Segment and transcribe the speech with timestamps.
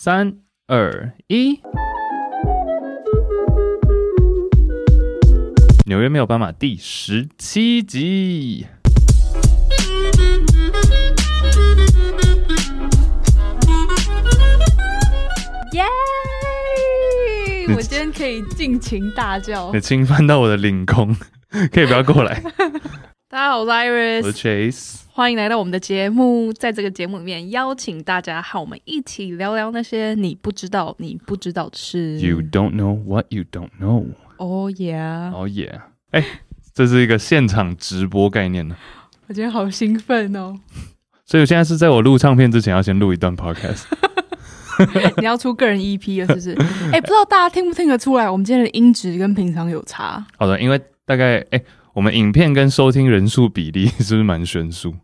[0.00, 0.32] 三
[0.68, 1.60] 二一，
[5.86, 8.64] 纽约没有斑马第十七集。
[15.72, 15.82] 耶！
[17.74, 19.72] 我今天可以尽情大叫。
[19.72, 21.12] 你侵犯到我的领空，
[21.74, 22.40] 可以不要过来。
[23.30, 25.00] 大家好，我是 Iris，我是 Chase。
[25.12, 32.18] 欢迎来到我们的节目，在这个节目里面，邀请大家和我们一起聊聊那些你不知道、你不知道的事。
[32.20, 34.06] You don't know what you don't know.
[34.38, 35.30] Oh yeah.
[35.34, 35.82] Oh yeah.
[36.12, 36.24] 哎，
[36.72, 38.74] 这是一个现场直播概念呢。
[39.26, 40.58] 我今天好兴奋哦！
[41.26, 43.82] 所以我现在是在我录唱片之前，要先录一段 podcast。
[45.18, 46.52] 你要出个人 EP 了，是不是？
[46.94, 50.24] 哎，不知道大家听不听得出来，我们今天的音质跟平常有差。
[50.38, 51.62] 好的，因为大概哎，
[51.98, 54.94] 我们影片跟收听人数比例 是不是蛮悬殊？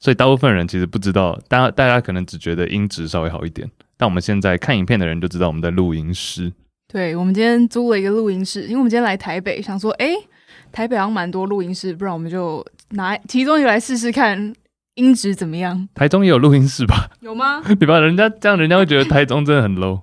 [0.00, 6.52] 所以大部分人其实不知道，大家大家可能只觉得音质稍微好一点，但我们现在看影片的人就知道我们在录音室。
[6.92, 10.10] 对，我们今天租了一个录音室，因为我们今天来台北，想说，哎，
[10.72, 14.52] 台北好像蛮多录音室，不然我们就拿其中一个来试试看
[14.96, 15.88] 音质怎么样。
[15.94, 17.08] 台中也有录音室吧？
[17.20, 17.62] 有吗？
[17.78, 20.00] 你把人家这样，人家会觉得台中真的很 low。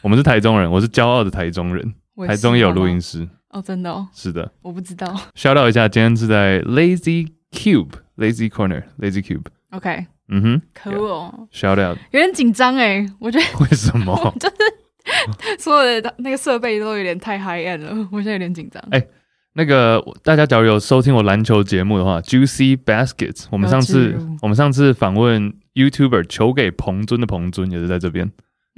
[0.00, 1.92] 我们是台中人，我是骄傲的台中人。
[2.26, 4.06] 台中也有录音室哦，真的哦？
[4.12, 5.06] 是的，我不知道。
[5.34, 7.92] shout out 一下，今天是在 Lazy Cube。
[8.16, 9.44] Lazy Corner, Lazy Cube.
[9.72, 14.16] OK，嗯哼，可恶，Shout out，有点紧张哎，我觉得为什么？
[14.40, 18.82] 就是所有的那个设备都有点太 high end 了，我现在有点紧张。
[18.90, 19.08] 哎、欸，
[19.52, 28.32] 那个大家假如有收听我篮球节目的话，Juicy Baskets，我们上次我们上次访问 YouTuber 求给彭尊的彭尊也是在这边，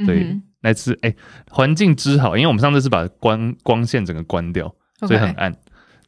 [0.05, 1.15] 所以那次哎
[1.51, 4.75] 环境之好，因为我们上次是把光光线整个关掉，
[5.07, 5.55] 所以很暗。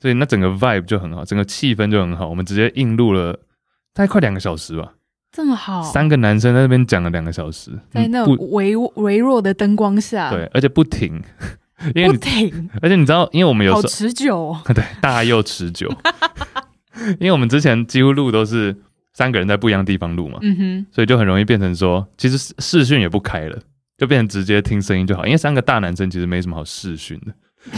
[0.00, 2.26] 所以那整个 vibe 就很好，整个气氛就很好。
[2.26, 3.32] 我们直接硬录了
[3.92, 4.94] 大概快两个小时吧，
[5.30, 5.82] 这么好。
[5.82, 11.22] 三个男生在那边讲了两个小时，在那种微微弱的灯光下，对，而且不停，
[11.94, 12.70] 因为不停。
[12.80, 15.92] 而且你知道，因为我们有时持久哦， 对，大又持久。
[17.20, 18.74] 因为我们之前几乎录都是
[19.12, 23.58] 三个人在不一样的地方录嘛，嗯哼，所以就很容易变成说，其实视讯也不开了，
[24.00, 25.26] 就变成直接听声音就好。
[25.26, 27.34] 因为三个大男生其实没什么好视讯的。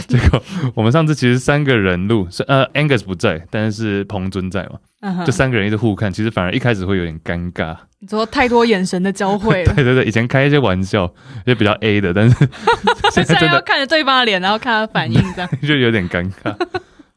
[0.07, 0.41] 结果
[0.73, 5.31] 我们上次其实三个人录，是呃 Angus 不在，但是彭尊在嘛，就、uh huh.
[5.31, 7.75] 三个人一直互看，其实反而一开始会有点尴尬。
[7.99, 9.73] 你说太多眼神的交汇了。
[9.75, 11.13] 对对对，以前开一些玩笑
[11.45, 12.35] 也比较 A 的，但是
[13.11, 16.55] 现在真的要看着对方的脸，然后看他反应，这样 就有点尴尬。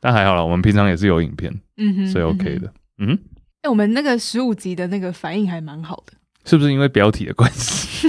[0.00, 2.72] 但还好了，我们平常也是有影片，嗯哼，所以 OK 的。
[2.98, 3.16] 嗯，
[3.62, 6.14] 哎、我们那个十五集的那个反应还蛮好的，
[6.44, 8.08] 是不是因为标题的关系？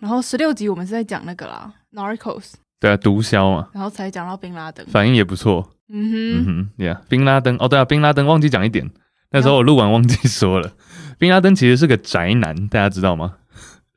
[0.00, 2.54] 然后十六集我们是在讲那个啦，Narcos。
[2.80, 5.70] 对啊，毒枭嘛，然后才讲到宾拉登，反应也不错。
[5.92, 7.54] 嗯哼，嗯哼，对啊，宾拉登。
[7.60, 8.90] 哦，对啊，宾拉登忘记讲一点，
[9.32, 10.72] 那时候我录完忘记说了，
[11.18, 13.34] 宾拉登其实是个宅男，大家知道吗？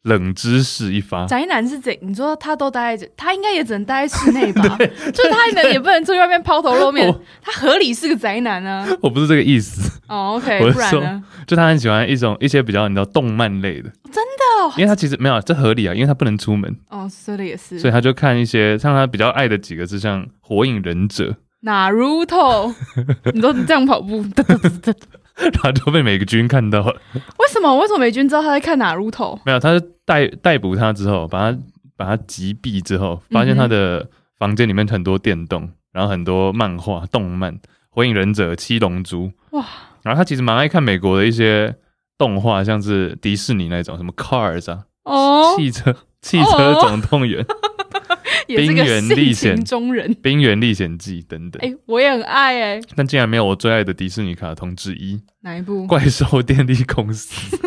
[0.04, 1.98] 冷知识一发，宅男是怎？
[2.02, 4.78] 你说他都待在，他应该也只能待在室内吧？
[5.14, 7.10] 就是他能也不能出去外面抛头露面，
[7.42, 8.86] 他合理是个宅男啊。
[9.02, 9.90] 我不是这个意思。
[10.10, 11.24] 哦，OK，我是说不然呢？
[11.48, 14.43] 就他很喜欢一种一些比较你知道动漫类的，真的、哦，
[14.78, 16.76] 因为他其实没有这合理啊，因为他不能出门。
[16.90, 21.26] 哦，说的也是，所以他就看一些像他比较爱的几个是像《火影忍者》。
[21.62, 22.74] 哪如头？
[23.34, 24.24] 你说你这样跑步，
[25.36, 27.02] 然后就被美军看到了。
[27.14, 27.74] 为什么？
[27.78, 29.40] 为什么美军知道他在看哪如头？
[29.46, 31.58] 没有，他是逮逮捕他之后，把他
[31.96, 34.06] 把他击毙之后，发现他的
[34.38, 37.54] 房间里面很多电动，然后很多漫画、动漫，
[37.90, 39.66] 《火影忍者》、《七龙珠》哇。
[40.04, 41.74] 然后他其实蛮爱看美国的一些
[42.24, 47.42] 动画，像是迪士尼那种什么 Cars 啊，哦，汽车汽车总动员。
[47.42, 47.46] 哦
[48.46, 51.60] 冰原历险中人，冰原历险记等等。
[51.64, 55.20] 哎、欸，我也很爱哎、欸，但竟然没有我最爱的迪士尼卡通之一。
[55.42, 55.88] 哪一部？
[55.88, 57.58] 怪兽电力公司。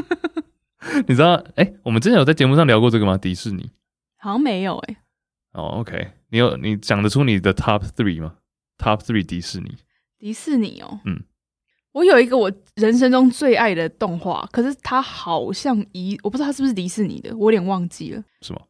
[1.08, 1.34] 你知道？
[1.56, 3.16] 哎、欸，我们之前有在节目上聊过这个吗？
[3.16, 3.70] 迪士尼
[4.18, 5.00] 好像没有哎、欸。
[5.52, 8.34] 哦、oh,，OK，你有你讲得出你的 Top Three 吗
[8.78, 9.76] ？Top Three 迪士尼。
[10.18, 11.22] 迪士尼哦，嗯，
[11.96, 18.22] 我有一个我人生中最爱的动画，可是它好像一，我不知道它是不是迪士尼的，我有点忘记了。
[18.42, 18.60] 什么？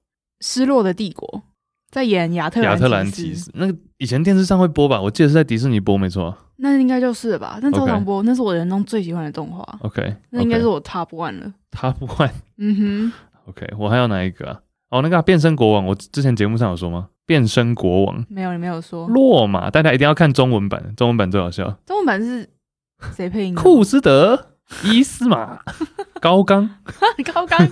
[0.40, 1.42] 失落的帝国。
[1.90, 5.00] 在演亚特兰亚特兰提斯，那个以前电视上会播吧？
[5.00, 6.36] 我记得是在迪士尼播，没错。
[6.58, 7.58] 那应该就是吧？
[7.60, 9.76] 那周长波，那是我人中最喜欢的动画。
[9.80, 11.52] OK，那应该是我 Top One 了。
[11.72, 13.12] Top One，嗯哼。
[13.48, 14.60] OK，我还有哪一个啊？
[14.90, 17.08] 哦，那个、啊、变身国王，我之前节目上有说吗？
[17.26, 19.08] 变身国王没有，你没有说。
[19.08, 21.76] 落马，大家一定要看中文版，中文版最好笑。
[21.84, 22.48] 中文版是
[23.14, 23.54] 谁配音？
[23.54, 24.52] 库斯德、
[24.84, 25.60] 伊斯玛、
[26.20, 26.68] 高冈、
[27.32, 27.68] 高冈，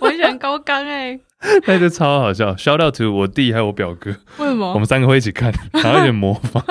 [0.00, 1.20] 我很喜欢高冈哎、欸，
[1.66, 2.54] 那就超好笑。
[2.54, 4.72] Shout out to 我弟还有我表哥，为什么？
[4.72, 6.64] 我们三个会一起看，然后有点模仿。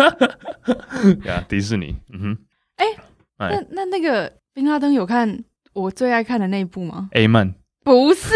[1.24, 2.38] 呀，迪士尼，嗯哼，
[2.76, 2.96] 哎、欸，
[3.50, 7.54] 那那那个宾拉登有看我最爱看的那一部吗？A 曼，
[7.84, 8.34] 不是。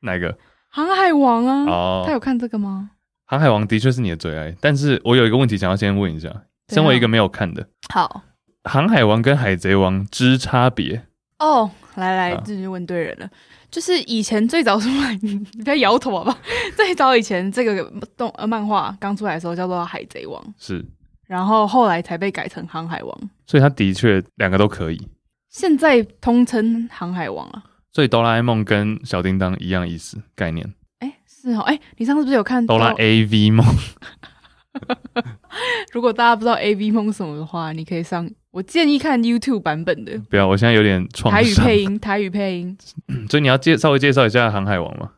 [0.00, 0.36] 哪个？
[0.70, 1.64] 航海王啊！
[1.66, 2.90] 哦，他有看这个吗？
[3.26, 6.28] 航海王的确是你的最爱，但是我有一个问题想要先问一下，
[6.68, 8.22] 身为一个没有看的，好，
[8.64, 11.06] 航海王跟海贼王之差别？
[11.38, 13.28] 哦，来来，这就问对人了。
[13.70, 16.38] 就是以前最早出来，你不要摇头好吧？
[16.76, 17.84] 最早以前这个
[18.16, 20.84] 动呃漫画刚出来的时候叫做海贼王，是，
[21.26, 25.08] 然后后来才被改成航海王，所以他的确两个都可以。
[25.50, 27.62] 现在通称航海王啊。
[27.92, 30.74] 所以哆啦 A 梦跟小叮当一样意思概念。
[31.00, 33.64] 哎、欸，是哦，哎、欸，你上次不是有看哆啦 A V 梦？
[35.92, 40.18] 如果大家不知道 A V 梦什么的话，你可以上，我建议看 YouTube 版本的。
[40.30, 41.42] 不要，我现在有点创伤。
[41.42, 42.76] 台语配音，台语配音。
[43.30, 45.10] 所以你要介稍微介绍一下航海王吗？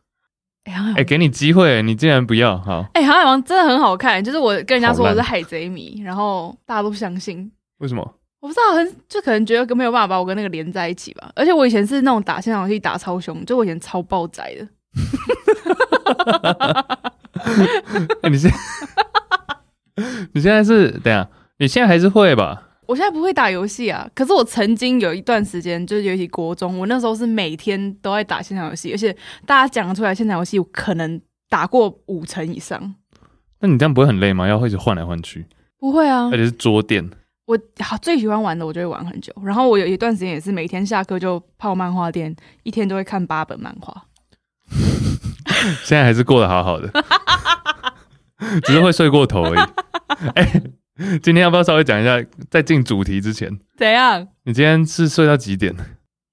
[0.64, 2.58] 哎、欸欸，给你机会，你竟然不要？
[2.58, 7.50] 好，哎、欸，航海王真的很好看，就是我跟人家说我是海贼迷，然后大家都不相信。
[7.78, 8.14] 为什么？
[8.40, 11.30] 我不知道，很就可能觉得没有办法把我跟那个连在一起吧。
[11.34, 14.68] 而且我以前是那种打现场游戏打超凶，就我以前超爆宅的。
[18.22, 18.50] 欸、你现
[20.36, 22.62] 你现在是等下，你现在还是会吧？
[22.86, 29.16] 我现在不会打游戏啊，可是我曾经有一段时间，就是尤其国中，我那时候是每天都在打现场游戏，而且
[29.46, 31.18] 大家讲得出来线上游戏，我可能
[31.48, 32.94] 打过五成以上。
[33.60, 34.46] 那你这样不会很累吗？
[34.46, 35.46] 要一直换来换去？
[35.78, 37.08] 不会啊，而且是桌垫。
[37.46, 39.32] 我好最喜欢玩的，我就会玩很久。
[39.42, 44.04] 然后我有一段时间也是每天下课就泡漫画店，一天都会看八本漫画。
[45.82, 46.92] 现在还是过得好好的，
[48.64, 49.58] 只是会睡过头而已。
[50.34, 53.50] 哎、欸，今天要不要稍微讲一下，在进主题之前？
[53.76, 54.26] 怎样？
[54.44, 55.74] 你今天是睡到几点？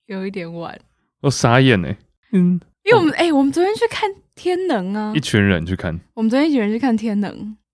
[0.08, 0.80] 有一点晚。
[1.22, 1.98] 我傻眼哎、欸。
[2.34, 6.00] 嗯，因为我们哎、欸，我们昨天去看《天能》啊，一群人去看。
[6.14, 7.32] 我们昨天一群人去看《天能》。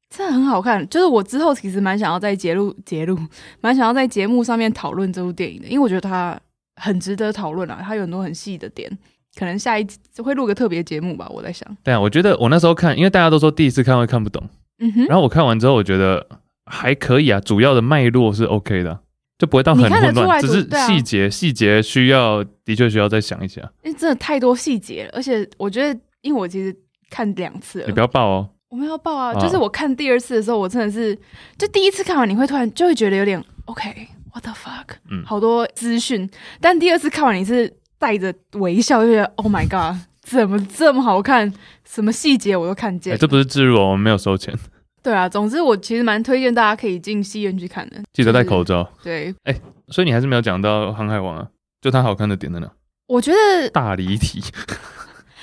[0.09, 3.15] 真的很好看，就是我之后其实蛮想要在节录节录，
[3.61, 6.35] 蛮想要在节目上面讨论这部电影的，因为我觉得它
[6.77, 8.91] 很值得讨论啊，它有很多很细的点，
[9.35, 11.67] 可能下一集会录个特别节目吧，我在想。
[11.83, 14.43] 对啊，我觉得我那时候看，因为大家都说第一次看会看不懂，
[14.79, 16.25] 嗯哼，然后我看完之后，我觉得
[16.65, 18.99] 还可以啊，主要的脉络是 OK 的，
[19.37, 26.75] 就不会到很混乱，只是细节细节需要的确需要再想一下，因为真的太多细节了，而且我觉得，因为我其实
[27.09, 28.49] 看两次了，你不要爆哦。
[28.69, 31.17] 我没有报啊，就是我看第二次的时候，我真的是，
[31.57, 36.29] 就第一次看完，你会突然就会觉得有点 OK，What the fuck，嗯，好多资讯，
[36.61, 41.53] 但第二次看完，你是带着微笑，就觉得 Oh my god，怎么这么好看？
[41.85, 43.13] 什么细节我都看见。
[43.13, 44.57] 欸，这不是置入哦，我们没有收钱。
[45.03, 48.89] 对啊，总之我其实蛮推荐大家可以进戏院去看的，记得戴口罩。
[49.03, 49.55] 对，哎，
[49.89, 51.47] 所以你还是没有讲到《航海王》啊？
[51.81, 52.69] 就它好看的点在哪？
[53.07, 54.43] 我觉得大离题。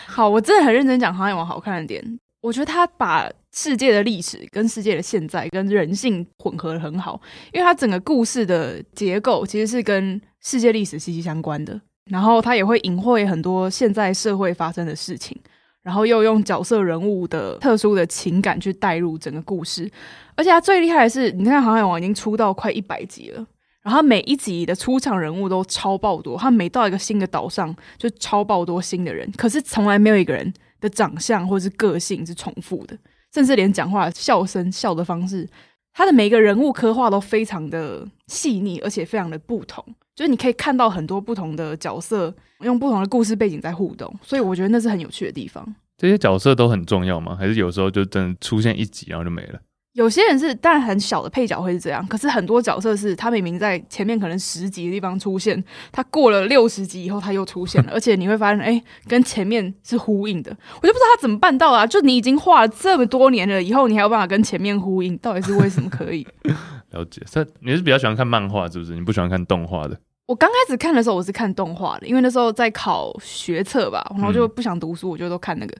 [0.06, 2.18] 好，我真的很认真讲《航海王》好看的点。
[2.42, 7.20] 我觉得他把世界的历史跟世界的现在跟人性混合的很好，
[7.52, 11.80] 因为他整个故事的结构其实是跟世界历史息息相关的，
[12.10, 15.36] 然后他也会隐晦很多现在社会发生的事情，
[15.82, 19.90] 然后又用角色人物的特殊的情感去带入整个故事，
[20.34, 23.46] 而且他最厉害的是，你看《航海王》已经出到快一百集了，
[23.82, 30.52] 然后每一集的出场人物都超爆多，他每到一个新的岛上就超爆多新的人，可是从来没有一个人。
[30.78, 32.94] 的长相或是个性是重复的，
[33.32, 35.48] 甚至连讲话、笑声、笑的方式，
[35.94, 39.82] 他的每一个人物刻画都非常的细腻，而且非常的不同。
[40.16, 45.64] 就是你可以看到很多不同的角色用不同的故事背景在互动，所以我觉得那是很有趣的地方。
[45.98, 47.36] 这些角色都很重要吗？
[47.38, 49.60] 还是有时候就真的出现一集然后就没了？
[49.92, 60.50] 有些人是，但很小的配角会是这样，可是很多角色是他明明在前面可能十集的地方出现，他过了六十集以后他又出现了， 而且你会发现，哎、欸，跟前面是呼应的。
[60.50, 61.86] 我就不知道他怎么办到啊！
[61.86, 66.26] 就你已经画了这么多年了，以后你还有办法跟前面呼应，到底是为什么可以？
[66.92, 68.92] 了解，这你是比较喜欢看漫画，是不是？
[68.94, 69.98] 你不喜欢看动画的？
[70.26, 75.74] 我刚开始看的时候，我是看动画的，因为那时候在考学测吧，然后就不想读书，我就都看那个。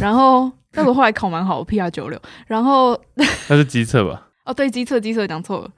[0.00, 2.20] 然后，但我后来考蛮好，PR 九六。
[2.46, 4.28] 然后 那是机测吧？
[4.44, 5.70] 哦，对，机测，机测讲错了。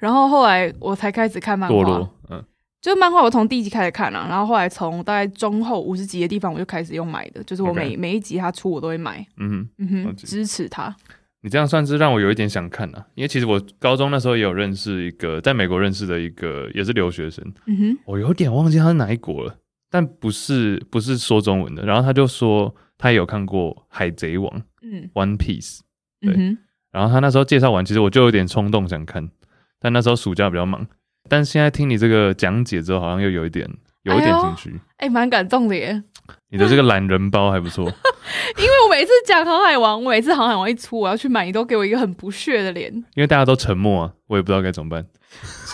[0.00, 2.44] 然后后来我才开始看漫画，嗯，
[2.80, 10.94] 就漫画我从第一集开始看了，啊，然后后来从大概中后五十集的地方我就开始用买的，就是我每.每一集他出我都会买，嗯哼，嗯哼，支持他。
[11.40, 19.56] 你这样算是让我有一点想看啊，因为其实我高中那时候也有认识一个在美国认识的一个也是留学生，嗯哼，我有点忘记他是哪一国了，
[19.88, 24.50] 但不是不是说中文的，然后他就说他也有看过《海贼王》，
[24.82, 25.78] 嗯，One Piece，
[26.20, 26.58] 对，嗯、
[26.90, 29.30] 然后他那时候介绍完，其实我就有点冲动想看，
[29.78, 30.86] 但那时候暑假比较忙，
[31.28, 33.70] 但现在听你这个讲解之后，好像又有一点
[34.08, 36.02] 有一点兴趣，哎，蛮、欸、感动的耶。
[36.50, 37.84] 你的这个懒人包还不错，
[38.56, 42.92] 因为我每次讲《航海王》，我每次《航海王》一出，我要去买，你都给我一个很不屑的脸。
[43.14, 45.04] 因为大家都沉默啊，我也不知道该怎么办。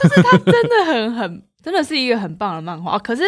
[0.02, 2.98] 就是他真的很很，真的是一个很棒的漫画。
[2.98, 3.22] 可是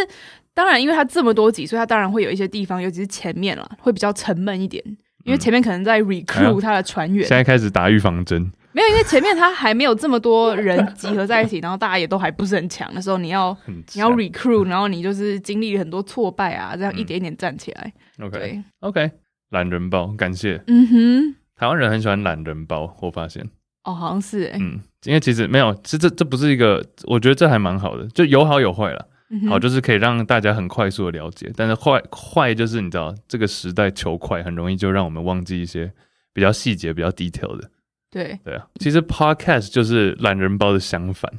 [0.54, 4.82] 当然，因为他这么多集，所以他当然会有一些地方，尤其是前面啦，会比较沉闷一点。
[5.24, 8.50] 因为前面可能在 recruit 他的船员，现在开始打预防针。
[8.76, 17.90] 没有，因为前面他还没有这么多人集合在一起，然后大家也都还不是很强的时候，你要你要 recruit，然后你就是经历了很多挫败啊，这样一点一点站起来。
[18.18, 19.10] 嗯、OK OK，
[19.48, 20.62] 懒人包，感谢。
[20.66, 23.48] 嗯哼，台湾人很喜欢懒人包，我发现。
[23.84, 24.58] 哦，好像是哎。
[24.60, 29.08] 嗯，因为其实没有，其实这这不是一个，我觉得这还蛮好的，就有好有坏了。
[29.30, 35.90] 嗯、好，就是可以让大家很快速的了解，但是坏坏就是你知道，这个时代求快，很容易就让我们忘记一些
[36.34, 37.70] 比较细节、比较 detail 的。
[38.10, 41.30] 对对啊，其实 podcast 就是懒人包的相反。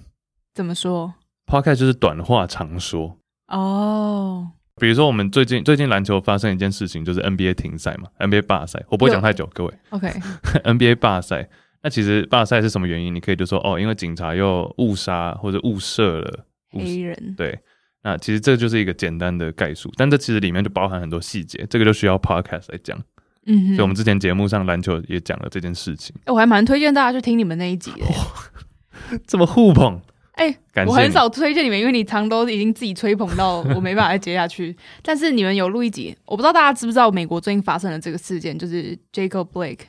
[0.53, 1.13] 怎么说
[1.45, 3.17] ？podcast 就是短话长说。
[3.47, 4.51] 哦。
[4.79, 8.83] 比如说，我们最近最近篮球发生一件事情，就是 NBA 停赛嘛，NBA 罢赛。
[8.89, 9.74] 我不会讲太久，各位。
[9.89, 10.07] OK。
[10.63, 11.50] NBA 罢赛，
[11.81, 13.15] 那其实罢赛是什么原因？
[13.15, 17.33] 你可以就说哦，因为警察又误杀或者误射了黑人。
[17.36, 17.57] 对。
[18.03, 22.97] 那其实这就是一个简单的概述，但这其实里面就包含很多细节，这个就需要 podcast 来讲。
[23.48, 26.16] 嗯，所以我们之前节目上篮球也讲了这件事情。
[26.25, 28.06] 我还蛮推荐大家去听你们那一集的，
[29.25, 30.00] 这么互捧。
[30.34, 34.75] 哎、欸，我很少推荐你们，因为你常都已经自己吹捧到我没办法再接下去。
[35.01, 39.86] 但是你们有录一集，我不知道大家知不知道美国最近发生的这个事件，就是 Jacob Blake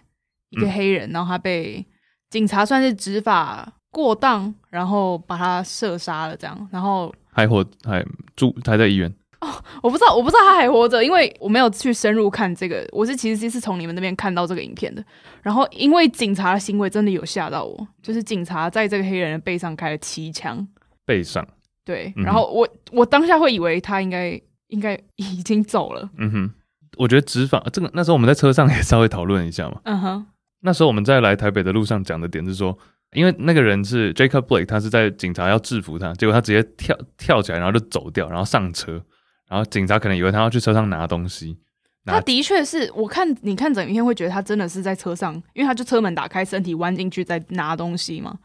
[0.49, 1.85] 一个黑人，嗯、然后他被
[2.31, 8.03] 警察算是执法过当，然后把他射杀了，这样，然后还活还
[8.35, 9.13] 住还在医院。
[9.41, 9.49] 哦，
[9.83, 12.87] 我不知道，我不知道他还活着，因为我没有去深入看这个。
[12.93, 15.05] 我是其实是从你们那边看到这个影片的。
[15.43, 20.67] 然后，因为警察的行为真的有吓到我，就是警察在这个黑人的背上开了七枪，
[21.07, 21.47] 背上。
[21.85, 26.11] 对，然后我、嗯、我当下会以为他应该应该已经走了。
[26.19, 26.51] 嗯哼，
[26.99, 29.81] 我觉得执法这个那时候我们在车上也稍微讨论一下嘛。
[29.85, 30.27] 嗯哼，
[30.61, 32.77] 那时候我们在来台北的路上讲的点是说，
[33.15, 39.03] 因为那个人是 Jacob Blake，他是在警察要制服他，结果他直接跳跳起来，然后就走掉，然后上车。
[39.49, 41.57] 然后警察可能以为他要去车上拿东西，
[42.05, 48.39] 他的确是我看你看整片会觉得他真的是在车上，因为他就车门打开，身体弯进去在拿东西嘛。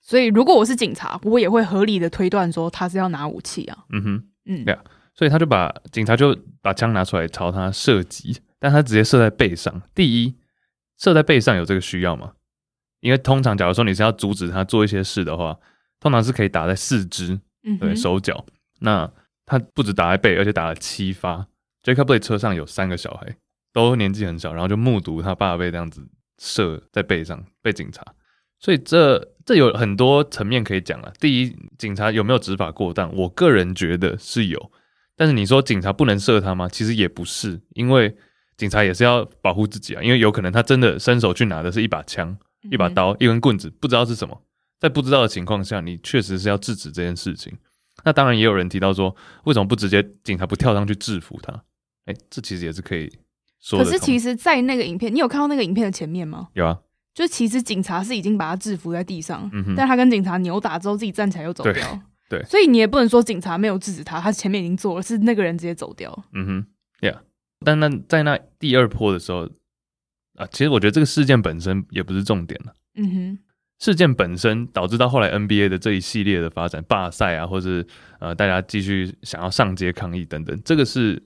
[0.00, 3.78] 所以如果我是警察，我也会合理的推断说他是要拿武器啊。
[3.90, 4.82] 嗯哼，嗯，对啊，
[5.14, 9.82] 所以他就把警察就把枪拿出来朝他射击，但他直接射在背上。
[9.94, 10.36] 第一，
[10.98, 12.32] 射在背上有这个需要吗？
[13.00, 15.58] 因为通常假如说你是要阻止他做一些事的话，
[16.00, 17.40] 通常是可以打在四肢，
[17.80, 18.44] 对，手脚。
[18.80, 19.10] 那
[19.46, 21.46] 他不止打在背，而且打了七发。
[21.82, 23.36] Jacob Blake 车上有三个小孩，
[23.72, 26.06] 都年纪很小，然后就目睹他爸被这样子
[26.38, 28.04] 射在背上，被警察。
[28.58, 31.12] 所以这这有很多层面可以讲啊。
[31.20, 33.14] 第一，警察有没有执法过当？
[33.14, 34.72] 我个人觉得是有。
[35.14, 36.68] 但是你说警察不能射他吗？
[36.68, 38.16] 其实也不是，因为
[38.56, 40.02] 警察也是要保护自己啊。
[40.02, 42.36] 因为有可能他真的伸手去拿的是一把枪、
[42.70, 44.42] 一把刀、一根棍子，不知道是什么。
[44.80, 47.56] 在不知道的情况下，你确实是要制止这件事情。
[48.06, 51.52] 那当然也有人提到说，为什么不直接警察不跳上去制服他？
[52.04, 53.12] 哎、欸，这其实也是可以
[53.58, 53.84] 说的。
[53.84, 56.46] 可是其实，在那个影片，你有看到那个影片的前面吗？
[56.52, 56.78] 有啊，
[57.12, 61.74] 就是其实警察是已经把他制服在地上，但他跟警察扭打之后自己站起来又走掉。
[62.30, 66.24] 对，对所以你也不能说警察没有制止他，他前面已经做了，是那个人直接走掉。
[66.32, 66.66] 嗯哼
[67.00, 67.18] ，Yeah。
[67.64, 69.48] 但那在那第二波的时候
[70.36, 72.72] 啊，其实我觉得这个事件本身也不是重点了。
[72.94, 73.38] 嗯哼。
[73.78, 77.86] 事件本身导致到后来 NBA 的这一系列的发展，罢赛啊，或是
[78.20, 81.22] 呃大家继续想要上街抗议等等，这个是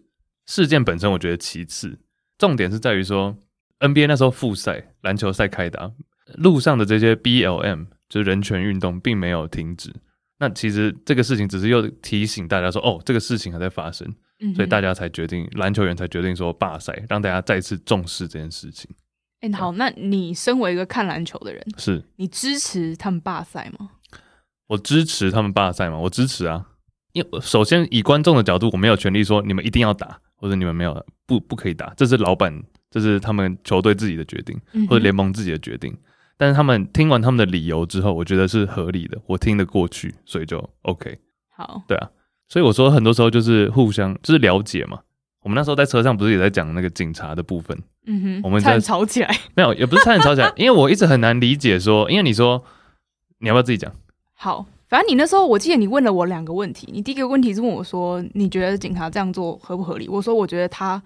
[0.46, 1.98] 事件本身，我觉得其次，
[2.38, 3.36] 重点是在于说
[3.78, 5.92] NBA 那时候复赛篮球赛开打，
[6.34, 9.94] 路上的这些 BLM 就是人权运动并没有停止，
[10.40, 18.90] 那其实这个事情只是又提醒大家说，哦，这个事情还在发生，嗯，所以大家才决定篮球员才决定说罢赛，让大家再次重视这件事情。
[19.40, 23.90] 哎、欸，好，那你身为一个看篮球的人，是你支持他们罢赛吗？
[24.66, 25.98] 我支持他们罢赛吗？
[25.98, 26.66] 我支持啊，
[27.12, 35.90] 因为首先以观众的角度，我没有权利说你们一定要打，或者你们没有不不可以打，这是老板，这是他们球队自己的决定，或者联盟自己的决定。
[35.90, 35.98] 嗯、
[36.36, 41.18] 但是他们听完他们的理由之后，我觉得是合理的，我听得过去，所以就 OK。
[41.56, 42.10] 好，对啊，
[42.46, 45.00] 所以我说很多时候就是互相就是了解嘛。
[45.42, 47.76] 我们那时候在车上不是也在讲那个警察的部分，
[48.12, 52.64] 嗯哼，我们差点吵起来， 没有，也不是差点吵起来，因为我一直很难理解说，因为你说
[53.38, 53.92] 你要不要自己讲？
[54.34, 60.08] 好，反正你那时候我记得你问了我两个问题，你第一个问题是问我说，你觉得警察这样做合不合理？
[60.08, 61.00] 我说我觉得他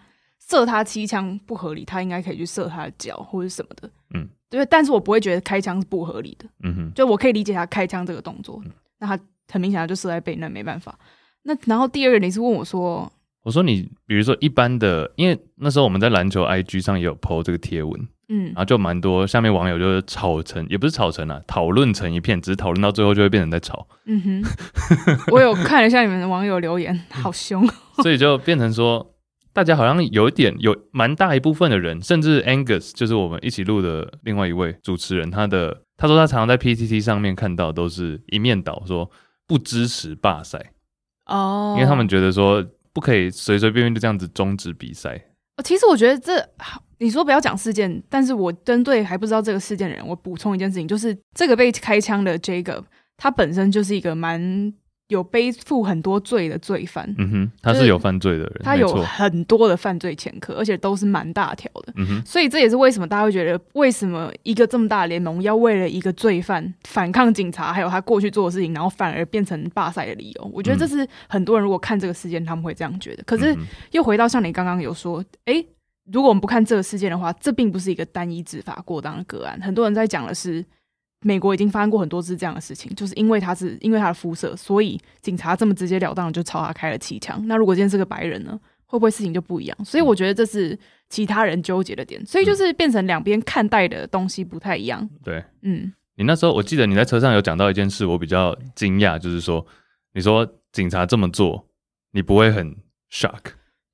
[0.48, 8.70] 射他七枪不合理，他应该可以去射他的脚或者什么的，嗯，对，但是我不会觉得开枪是不合理的，嗯哼，就我可以理解他开枪这个动作，嗯、
[9.00, 10.98] 那他很明显他就射在背，那没办法。
[11.42, 13.12] 那然后第二个你是问我说。
[13.44, 23.86] 我说你，比如说一般的，因为那时候我们在篮球 IG 上也有 po 这个贴文，嗯，然后就蛮多下面网友就是吵成，也不是吵成啊，讨论成一片，只是讨论到最后就会变成在吵。
[24.06, 24.42] 嗯哼，
[25.30, 27.68] 我有看了一下你们的网友留言，好凶，
[28.02, 29.14] 所以就变成说，
[29.52, 39.10] 大家好像有一点，有蛮大一部分的人，甚至 Angus 就是我们一起录的另外一位主持人，他的他说他常常在 PTT 上面看到都是一面倒，说
[39.46, 40.72] 不支持罢赛
[41.26, 42.64] 哦，因为他们觉得说。
[42.94, 45.22] 不可以随随便便就这样子终止比赛。
[45.62, 46.48] 其实我觉得这，
[46.98, 52.84] 你说不要讲事件，但是我针对还不知道这个事件的人，我补充一件事情，就是这个被开枪的 Jacob，
[53.18, 54.72] 他本身就是一个蛮。
[55.14, 70.50] 有背负很多罪的罪犯，嗯哼，他是有犯罪的人，他有很多的犯罪前科，而且都是蛮大条的，嗯哼，所以这也是为什么大家会觉得，为什么一个这么大的联盟要为了一个罪犯反抗警察，还有他过去做的事情，然后反而变成罢赛的理由？
[70.52, 73.22] 我觉得这是很多人如果看这个事件，他们会这样觉得。
[73.24, 73.56] 可是
[73.92, 75.64] 又回到像你刚刚有说，哎，
[76.12, 80.64] 如果我们不看这个事件的话，这并不是一个单一执法过当的个案，很多人在讲的是。
[81.26, 87.42] 美国已经发生过很多次这样的事情，就是因为他是因为他的肤色，所以警察这么直截了当的就朝他开了七枪。
[87.48, 89.84] 那如果今天是个白人呢，会不会事情就不一样？
[89.84, 90.78] 所以我觉得这是
[91.08, 95.08] 其他人纠结的点，所以就是变成两边看待的东西不太一样。
[95.24, 99.66] 对，嗯，你那时候我记得你在车上有讲到一件事，我比较惊讶，就是说
[100.12, 101.66] 你说警察这么做，
[102.12, 102.76] 你不会很
[103.10, 103.40] shock？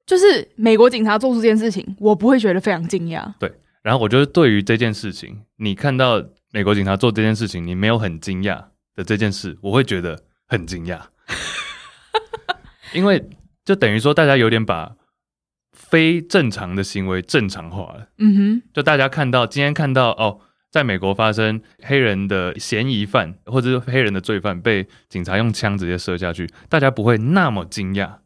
[0.04, 3.32] 就是美国警察做出这件事情，我不会觉得非常惊讶。
[3.38, 6.24] 对，然后我觉得对于这件事情，你看到。
[6.52, 8.64] 美国警察做这件事情，你没有很惊讶
[8.94, 11.00] 的这件事，我会觉得很惊讶，
[12.92, 13.24] 因为
[13.64, 14.96] 就等于说大家有点把
[15.72, 18.08] 非正常的行为正常化了。
[18.18, 28.18] 嗯哼，就大家看到今天看到哦，在美国发生黑人的嫌疑犯或者是黑人的罪犯被警察用枪直接射下去，大家不会那么惊讶。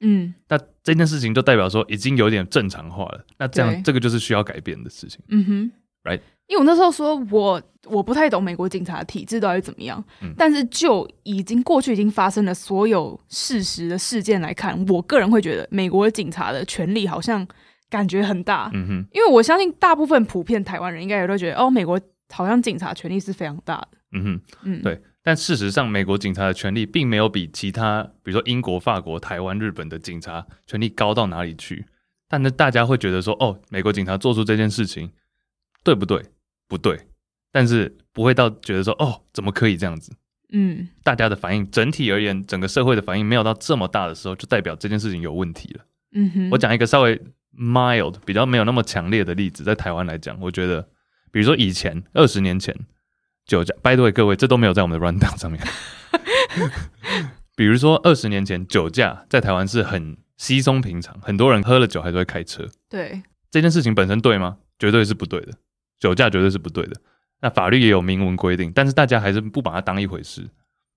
[0.00, 3.24] 嗯，那这件事情就代表说已经有点正常化了。
[3.38, 5.20] 那这样对这个就是需要改变的事情。
[5.28, 5.72] 嗯哼
[6.04, 6.20] ，right。
[6.50, 17.46] 因为我那时候说我我不太懂美国警察的体制到底怎么样，嗯、但是就已经过去已经发生的所有事实的事件来看，我个人会觉得美国警察的权力好像
[17.88, 18.68] 感觉很大。
[18.74, 22.00] 嗯哼，因为我相信大部分普遍台湾人应该也都觉得，哦，美国
[22.32, 23.88] 好像警察权力是非常大的。
[24.12, 25.00] 嗯哼，嗯，对。
[25.22, 31.84] 但事实上，美国警察的权力并没有比其他，比如说英国、法国、台湾、日本的警察权力高到哪里去。
[32.26, 35.10] 但是大家会觉得说，哦，美国警察做出这件事情，
[35.84, 36.24] 对不对？
[36.70, 37.08] 不对，
[37.50, 40.12] 但是不会到觉得说哦，怎么可以这样子？
[40.52, 45.84] 嗯，大家的反应整体而言，整个社会的反应没有到这么大的时候，就代表这件事情有问题了。
[46.12, 47.20] 嗯哼，我讲一个稍微
[47.56, 50.88] mild、比较没有那么强烈的例子，在台湾来讲，我觉得，
[51.32, 52.76] 比如说以前二十年前
[53.46, 55.60] 酒驾 the way，各位，这都没有在我们的 rundown 上面。
[57.56, 62.66] 比如说二十年前酒驾在台湾是很稀松平常，很多人喝了酒还是会开车。
[62.88, 64.58] 对，这件事情本身对吗？
[64.78, 65.52] 绝对是不对的。
[66.00, 67.00] 酒驾绝对是不对的，
[67.42, 70.48] 那法律也有明文规定，但是大家还是不把它当一回事。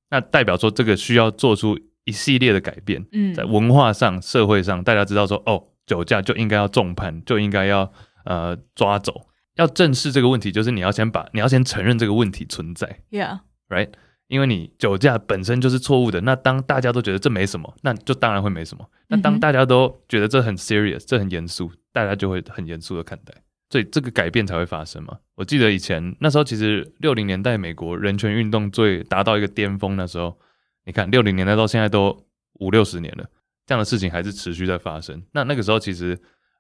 [0.10, 3.06] 那代表说这个需要做出一系列的改变。
[3.12, 7.92] 嗯，在文化上、社会上，大家知道说，哦，酒驾就应该要重判，就应该要
[8.26, 13.00] 呃抓走，要正视这个问题，就是你要先把你要先承认这个问题存在。
[13.10, 13.89] Yeah，right，
[14.28, 16.22] 因为你酒驾本身就是错误的。
[16.22, 18.89] 那当大家都觉得这没什么，那就当然会没什么。
[19.08, 23.34] 那当大家都觉得这很 serious，这很严肃，大家就会很严肃的看待。
[23.74, 25.18] 所以这个改变才会发生嘛？
[25.34, 30.38] 我记得以前那时候，其实六零年代美国人权运动最达到一个巅峰的时候，
[30.86, 32.16] 你看六零年代到现在都
[32.60, 33.28] 五六十年了，
[33.66, 35.20] 这样的事情还是持续在发生。
[35.32, 36.16] 那那个时候其实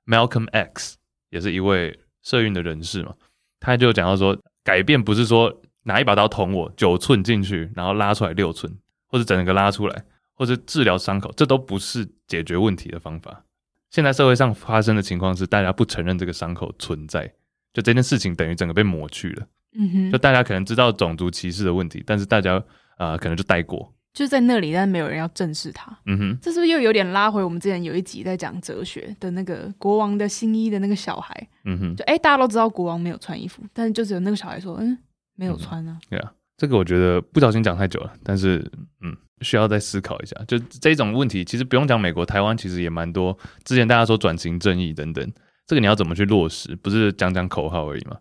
[0.07, 0.97] Malcolm X
[1.29, 3.13] 也是一位社运的人士嘛，
[3.59, 13.45] 他就讲到说，改变不是说拿一把刀捅我九寸进去，然后拉出来六寸，或者整个拉出来，或者治疗伤口，这都不是解决问题的方法。
[13.93, 17.31] 现在社会上发生的情况是，大家不承认这个伤口存在，
[17.71, 19.45] 就这件事情等于整个被抹去了。
[19.75, 22.55] 嗯哼，就大家可能知道种族歧视的问题，但是大家
[22.97, 25.95] 啊、呃，可能就带过，就在那里，但是没有人要正视它。
[26.07, 31.47] 嗯哼，这是不是又有点拉回我们之前有一集在讲哲学的那个国王的新衣的那个小孩？
[31.65, 34.97] 嗯哼，就哎、欸，大家都知道国王没有穿衣服，但是就只有那个小孩说，嗯，
[35.35, 35.99] 没有穿啊。
[36.09, 38.57] 对啊、嗯，这个我觉得不小心讲太久了，但是
[39.01, 39.15] 嗯。
[39.43, 43.37] 需要再思考一下，就这种问题，其实不用讲美国、台湾，其实也蛮多。
[43.63, 45.31] 之前大家说转型正义等等，
[45.67, 46.75] 这个你要怎么去落实？
[46.77, 48.17] 不是讲讲口号而已嘛？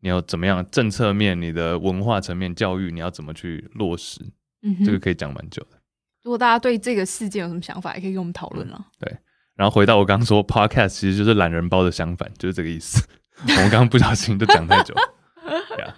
[0.00, 4.20] 你要怎么样政策面、你的文化层面、教育，你要怎么去落实？
[4.62, 5.78] 嗯，这个可以讲蛮久的。
[6.22, 8.86] 如果大家对这个事件有什么想法，也可以跟我们讨论了。
[8.98, 9.16] 对，
[9.56, 13.02] 然后回到我刚刚说，Podcast 其实就是懒人包的相反，就是这个意思。
[13.42, 14.94] 我们刚刚不小心就讲太久。
[15.76, 15.94] 对啊，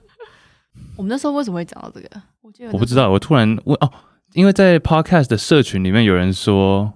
[0.96, 2.22] 我们那时候为什么会讲到这个？
[2.42, 3.92] 我我不知道，我突然问哦，
[4.32, 6.92] 因为在 Podcast 的社群里面有人说，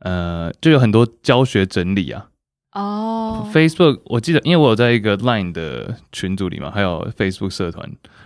[0.00, 2.28] 呃，就有很多教学整理啊。
[2.72, 7.84] 哦、oh.，Facebook，我记得，因为我有在一个 Line 的群组里嘛，还有 Facebook 社团，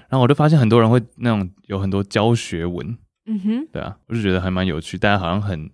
[0.08, 5.70] 然后我就发现很多人会那种有很多教学文，嗯哼，对啊，我就觉得还蛮有趣，大家好像很，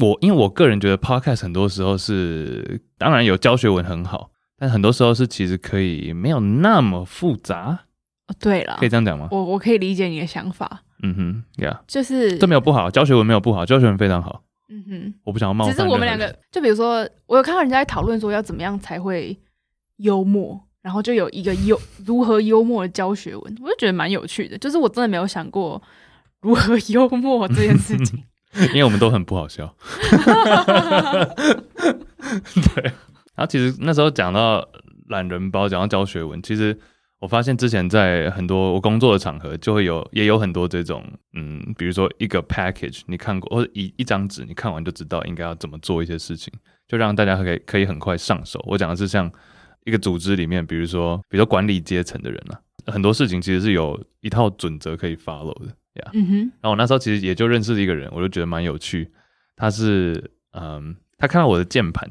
[0.00, 7.80] 我因为我个人觉得 Podcast 很多时候是，当然有教学文很好，但很多时候是其实可以没有那么复杂。
[8.28, 9.28] 哦，对了，可以这样讲吗？
[9.32, 10.84] 我我可以理解你的想法。
[11.02, 14.42] 嗯哼，Yeah，就是这没有不好，教学文没有不好，教学文非常好。
[14.68, 15.74] 嗯哼，我不想要冒犯。
[15.74, 19.38] 只是我们两个，就比如说，我有看到人家在讨论说要怎么样才会
[19.98, 24.58] 幽默，然后就有一个幽 如何幽默的教学文，我就觉得蛮有趣的。
[24.58, 25.80] 就是我真的没有想过
[26.40, 28.22] 如何幽默这件事情，
[28.74, 29.74] 因为我们都很不好笑。
[32.74, 32.82] 对，
[33.34, 34.68] 然后其实那时候讲到
[35.08, 36.78] 懒人包，讲到教学文，其实。
[37.20, 41.04] 我发现之前在很多我工作的场合，就会有也有很多这种，
[41.34, 46.52] 嗯，比如说一个 package 你看过，或者一一张纸你看完就知道应该要怎么做一些事情，
[46.86, 48.64] 就让大家可以可以很快上手。
[48.68, 49.28] 我讲的是像
[49.84, 55.72] 一个组织里面，比如说比如说管理阶层的人啊，很多事情其实是有一套准则可以 follow 的呀。
[55.94, 56.10] Yeah.
[56.14, 56.38] 嗯哼。
[56.38, 59.10] 然后我那时候其实也就认识了一个人，我就觉得蛮有趣。
[59.56, 62.08] 他是嗯，他看到我的键盘，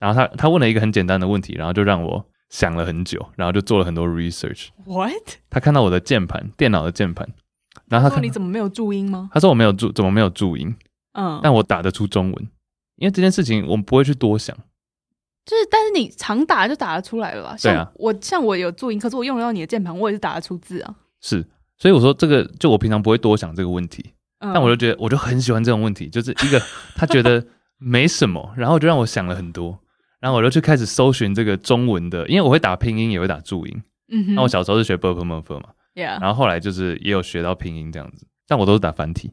[0.00, 2.26] 然后他他问了一个很简单的问题，然后就让我。
[2.48, 4.68] 想了很久，然后就做了很多 research。
[4.84, 5.38] What？
[5.50, 7.28] 他看到我的键盘，电脑的键盘，
[7.88, 10.74] 然后他说：“你怎么没有注音吗？”他说：“我没有注，怎么没有注音？”
[11.12, 12.48] 嗯，但我打得出中文，
[12.96, 14.56] 因为这件事情我们不会去多想。
[15.44, 17.56] 就是，但是你常打就打得出来了吧？
[17.56, 20.94] 像我，啊、像我有注音，可是我用得到你的键盘，我也是打得出字啊。
[21.20, 21.44] 是，
[21.76, 26.62] 所以我说这个，就我平常不会多想这个问题，嗯、但我就觉得，我就很喜欢这种问题，就是一个
[26.94, 27.44] 他觉得
[27.78, 29.80] 没什么，然后就让我想了很多。
[30.20, 33.82] 然后我就去开始搜寻这个中文的，因为我会打拼音，也会打注音。
[34.10, 34.34] 嗯哼。
[34.34, 36.20] 那我小时候是学 Burp m u r p h 嘛，Yeah。
[36.20, 39.32] 然后后来就是也有学到拼音这样子，但我都是打繁体。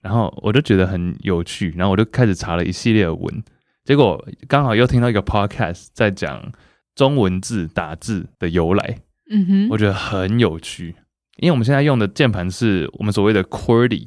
[0.00, 3.42] 然后我就觉得很有趣，然后我就开始查了一系列的文，
[3.84, 6.52] 结果刚好又听到一个 podcast 在讲
[6.94, 8.98] 中文字打字的由来。
[9.30, 10.94] 嗯哼，我觉得很有趣，
[11.38, 14.06] 因为我们现在用的键盘是我们所谓的 QWERTY，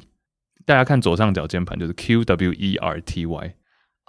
[0.64, 3.54] 大家看左上角键盘就是 Q W E R T Y，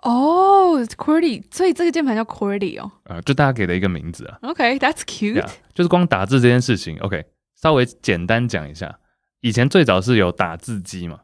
[0.04, 2.92] 哦、oh，QWERTY，所以这个键盘叫 QWERTY 哦。
[3.06, 4.38] 啊、呃，就大家给的一个名字啊。
[4.42, 5.50] OK，that's、okay, cute、yeah。
[5.74, 7.24] 就是光打字这件事情，OK，
[7.62, 9.00] 稍微简单讲一下。
[9.42, 11.22] 以前最早是有打字机嘛？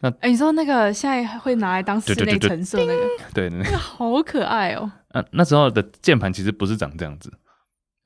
[0.00, 3.04] 那哎、欸，你说那个现在会拿来当室内陈设那个？
[3.34, 4.90] 对，那个好可爱哦。
[5.10, 7.32] 啊，那时候的键盘其实不是长这样子。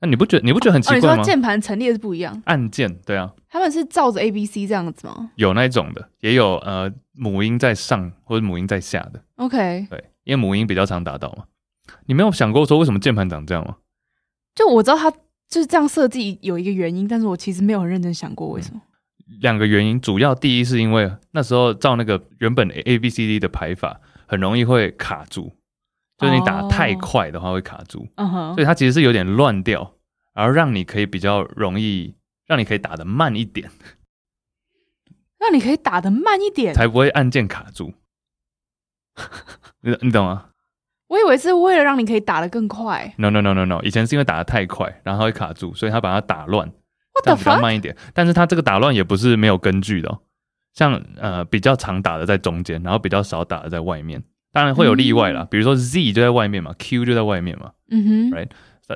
[0.05, 1.07] 那你不觉得你不觉得很奇怪吗？
[1.07, 3.33] 哦、你说键盘陈列是不一样，按键对啊。
[3.49, 5.31] 他们是照着 A B C 这样子吗？
[5.35, 9.21] 有那一种的，也有呃母音在上或者母音在下的。
[9.37, 11.45] OK，对，因为母音比较常打到嘛。
[12.05, 13.77] 你没有想过说为什么键盘长这样吗？
[14.53, 15.09] 就我知道它
[15.49, 18.81] 就是这样设计有一个原因，但是我其实没有很认真想过为什么。
[19.27, 25.53] 嗯、两个原因，主要第一是因为那时候照那个原本 A B C D 的排法，很容易会卡住，
[26.17, 28.07] 就是你打太快的话会卡住。
[28.15, 29.94] 嗯哼，所以它其实是有点乱掉，
[30.35, 32.13] 然后让你可以比较容易。
[32.47, 33.71] 让你可以打得慢一点，
[35.39, 37.91] 让你可以打得慢一点，才不会按键卡住。
[39.81, 40.49] 你 你懂吗？
[41.07, 43.11] 我以为是为了让你可以打得更快。
[43.17, 46.71] No no no no no，以前是因为打得太快，然后会卡住，所以他把它打乱，
[47.23, 47.97] 打比较慢一点。
[48.13, 50.21] 但是他这个打乱也不是没有根据的哦，
[50.75, 54.23] 像呃比较常打的在中间，然后比较少打的在外面。
[54.51, 57.71] 当然会有例外啦，嗯、比如说 Z 就在外面嘛，Q 就在外面嘛。
[57.89, 58.49] 嗯哼，Right，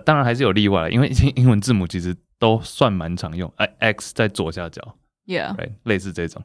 [0.06, 2.16] 当然还是有例外，因为 英文字母其实。
[2.42, 6.42] 都算蛮常用，哎，X 在左下角，Yeah，对，类似这种，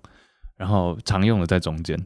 [0.57, 1.97] 然后常用的在中间。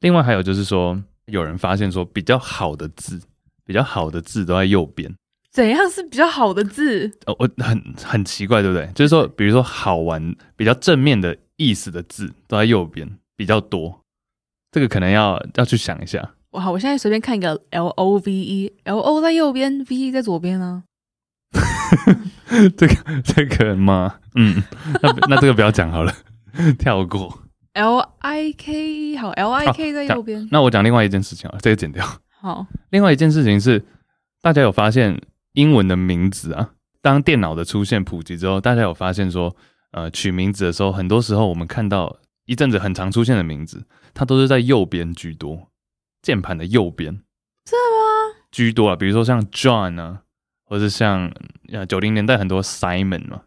[0.00, 3.20] 另外还有就是说，有人发现说，比较好的字，
[3.66, 5.14] 比较好的字都在右边。
[5.50, 7.06] 怎样是比较好的字？
[7.26, 8.90] 哦，我很很奇怪，对不对？
[8.94, 14.00] 就是说，比如说好玩、比较正面的意思的字都在右边比较多。
[14.72, 16.34] 这个可能要要去想一下。
[16.54, 20.84] 哇，好，我现在随便看一个 L O V E，L O 在右边，V E 在左边啊。
[22.76, 24.16] 这个这个吗？
[24.36, 24.62] 嗯，
[25.02, 26.12] 那那这个不要讲好了，
[26.78, 27.40] 跳过。
[27.72, 30.42] L I K E 好，L I K 在右边。
[30.42, 32.06] 啊，那我讲另外一件事情啊，这个剪掉。
[32.40, 33.84] 好，另外一件事情是，
[34.40, 35.20] 大家有发现
[35.54, 36.70] 英文的名字啊，
[37.02, 39.56] 当电脑的出现普及之后，大家有发现说，
[39.90, 45.68] 呃，取名字的时候，很多时候我们看到一阵子很常出现的名字，它都是在右边居多，
[46.24, 47.20] 键盘的右边。
[47.64, 48.40] 真的吗？
[48.50, 50.22] 居多啊，比如说像 John 啊，
[50.64, 51.32] 或者是像
[51.72, 53.42] 呃九零年代很多 Simon 嘛，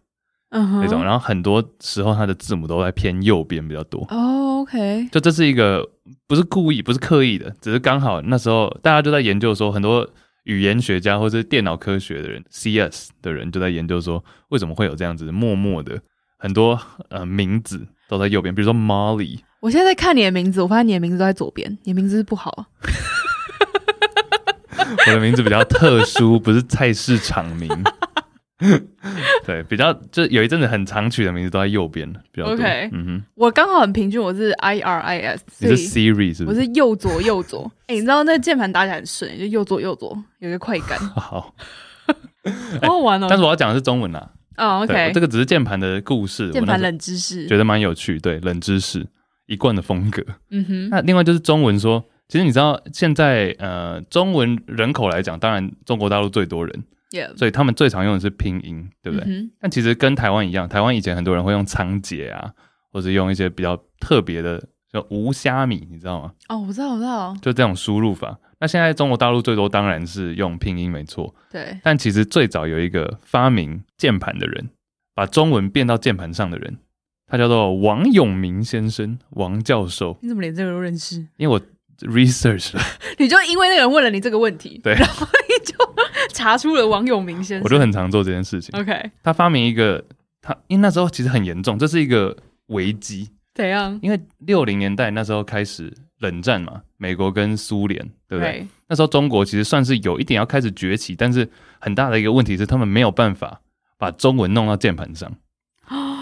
[0.49, 4.05] 嗯哼，那种，然后很多时候它的字母都在偏右边比较多。
[4.09, 5.87] 哦，OK，就这是一个
[6.27, 10.09] 不是故意，不是刻意的，只是刚好那时候大家就在研究说，很多
[10.43, 16.01] 语言学家或者是电脑科学的人，CS 的人就在研究说，为什么会有这样子默默的
[16.39, 19.39] 很多呃名字都在右边，比如说 Molly。
[19.59, 22.67] 我现在在看你的名字，我发现你的名字都在左边，你的名字是不好。
[25.07, 27.69] 我的名字比较特殊，不是菜市场名。
[29.45, 32.53] 对，比较就有一阵子很常取的名字都在右边，比较多。
[32.53, 36.59] OK，嗯哼，我刚好很平均，我是 I R I S，你是 Siri 是不是？
[36.59, 37.71] 我是右左右左。
[37.87, 40.99] 哎、欸，你知道那键盘打起来很顺，就右左右左，有一个快感。
[40.99, 41.53] 好，
[42.81, 43.27] 好好玩哦。
[43.29, 44.31] 但是我要讲的是中文啊。
[44.57, 48.17] 哦、oh,，OK，这个只是键盘的故事，键盘冷知识，觉得蛮有趣。
[48.19, 49.05] 对，冷知识
[49.47, 50.23] 一贯的风格。
[50.51, 50.89] 嗯哼。
[50.89, 52.05] 那另外就是中文说。
[52.29, 57.33] 其实你知道，现在呃，中文人口来讲，当然中国大陆最多人，Yeah.
[57.37, 59.25] 所以他们最常用的是拼音，对不对？
[59.29, 62.51] 嗯、但其实跟台湾一样，台湾以前很多人会用仓颉啊，
[62.91, 66.33] 或者用一些比较特别的叫无虾米，你知道吗？
[66.49, 68.37] 哦，我知道，我知道，就这种输入法。
[68.59, 71.33] 那现在中国大陆最多当然是用拼音，没错。
[71.49, 71.79] 对。
[71.81, 74.69] 但其实最早有一个发明键盘的人，
[75.15, 76.77] 把中文变到键盘上的人，
[77.27, 80.17] 他叫做王永明先生，王教授。
[80.21, 81.17] 你怎么连这个都认识？
[81.37, 81.61] 因为我。
[82.01, 82.83] research 了，
[83.17, 85.75] 你就因为那个人问了你这个问题，对，然后你就
[86.31, 87.61] 查出了王永明先生。
[87.63, 88.79] 我就很常做这件事情。
[88.79, 90.05] OK，他发明一个，
[90.39, 92.37] 他因为那时候其实很严重，这是一个
[92.67, 93.31] 危机。
[93.55, 93.97] 怎样？
[94.03, 103.59] 因为六零年代那时候开始冷战嘛，美国跟苏联，对不对.那时候中国其实算是有一点要开始崛起，但是很大的一个问题是，他们没有办法
[103.97, 105.31] 把中文弄到键盘上。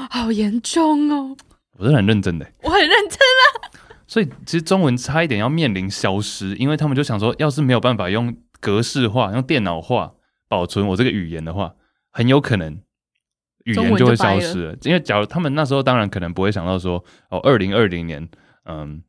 [0.06, 1.36] 哦，好严重哦！
[1.78, 3.72] 我是很认真的，我很认真啊。
[4.08, 10.14] 所以其实中文差一点要面临消失，因为他们就想说，要是没有办法用格式化、用电脑化
[10.48, 11.74] 保存我这个语言的话，
[12.12, 12.80] 很有可能
[13.66, 14.72] 语言就会消失了。
[14.72, 18.30] 了因为假如他们那时候当然可能不会想到说，哦，二零二零年，
[18.66, 19.02] 嗯，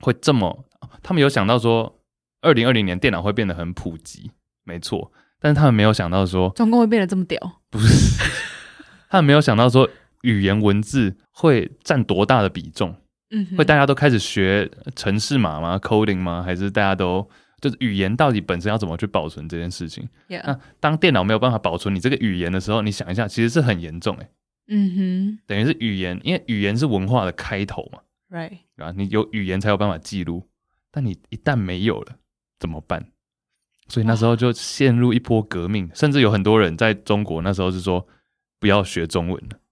[0.00, 0.64] 会这么，
[1.02, 1.98] 他们有想到说，
[2.40, 4.30] 二零二零年电脑会变得很普及，
[4.62, 8.24] 没错，但是他们没有想到说，中共会变得这么屌，不是，
[9.10, 9.88] 他们没有想到说，
[10.26, 12.94] 语言文字会占多大的比重。
[13.30, 16.42] 嗯，会大家都开始学程式码吗？coding 吗？
[16.42, 17.28] 还是大家都
[17.60, 24.28] 就是语言到底本身要怎么去保存这件事情.那当电脑没有办法保存你这个语言的时候，你想一下，其实是很严重诶。
[24.68, 28.58] 嗯哼，等于是语言，因为语言是文化的开头嘛，right？
[28.76, 30.48] 啊，你有语言才有办法记录，
[30.90, 32.16] 但你一旦没有了
[32.58, 33.06] 怎么办？
[33.88, 38.06] 所以那时候就陷入一波革命，甚至有很多人在中国那时候是说
[38.58, 39.65] 不要学中文了啊，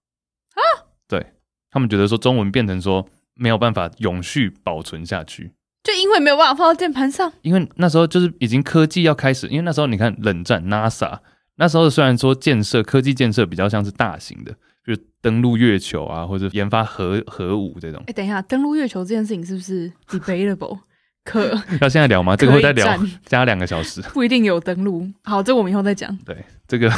[1.07, 1.25] 对，
[1.71, 3.07] 他们觉得说中文变成说。
[3.37, 5.51] 没有办法永续保存下去，
[5.83, 7.29] 就因为没有办法放到键盘上。
[7.41, 11.19] 因为那时候就是已经科技要开始，因为那时候你看冷战，NASA
[11.57, 14.53] 那时候虽然说建设科技建设比较像是大型的，
[14.87, 18.01] 就是登陆月球啊，或者研发核核武这种。
[18.07, 20.79] 哎，等一下，登陆月球这件事情是不是 debatable？
[21.25, 21.45] 可
[21.81, 22.37] 要现在聊吗？
[22.37, 25.05] 这个会再聊加两个小时， 不一定有登陆。
[25.25, 26.17] 好，这个我们以后再讲。
[26.25, 26.37] 对，
[26.69, 26.89] 这个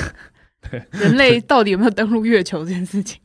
[0.69, 3.19] 对人类到底有没有登陆月球这件事情？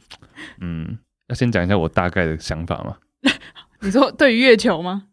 [0.60, 0.98] 嗯。
[1.28, 2.96] 要先讲一下我大概的想法吗？
[3.80, 5.04] 你说对于月球吗？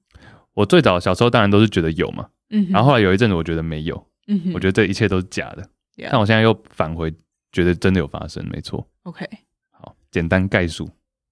[0.53, 5.63] 我最早小时候当然都是觉得有嘛，嗯，然后后来有一阵子我觉得没有，嗯哼，我觉得这一切都是假的
[5.95, 6.09] ，yeah.
[6.11, 7.13] 但我现在又返回
[7.53, 8.85] 觉得真的有发生，没错。
[9.03, 9.25] OK，
[9.71, 10.89] 好，简单概述。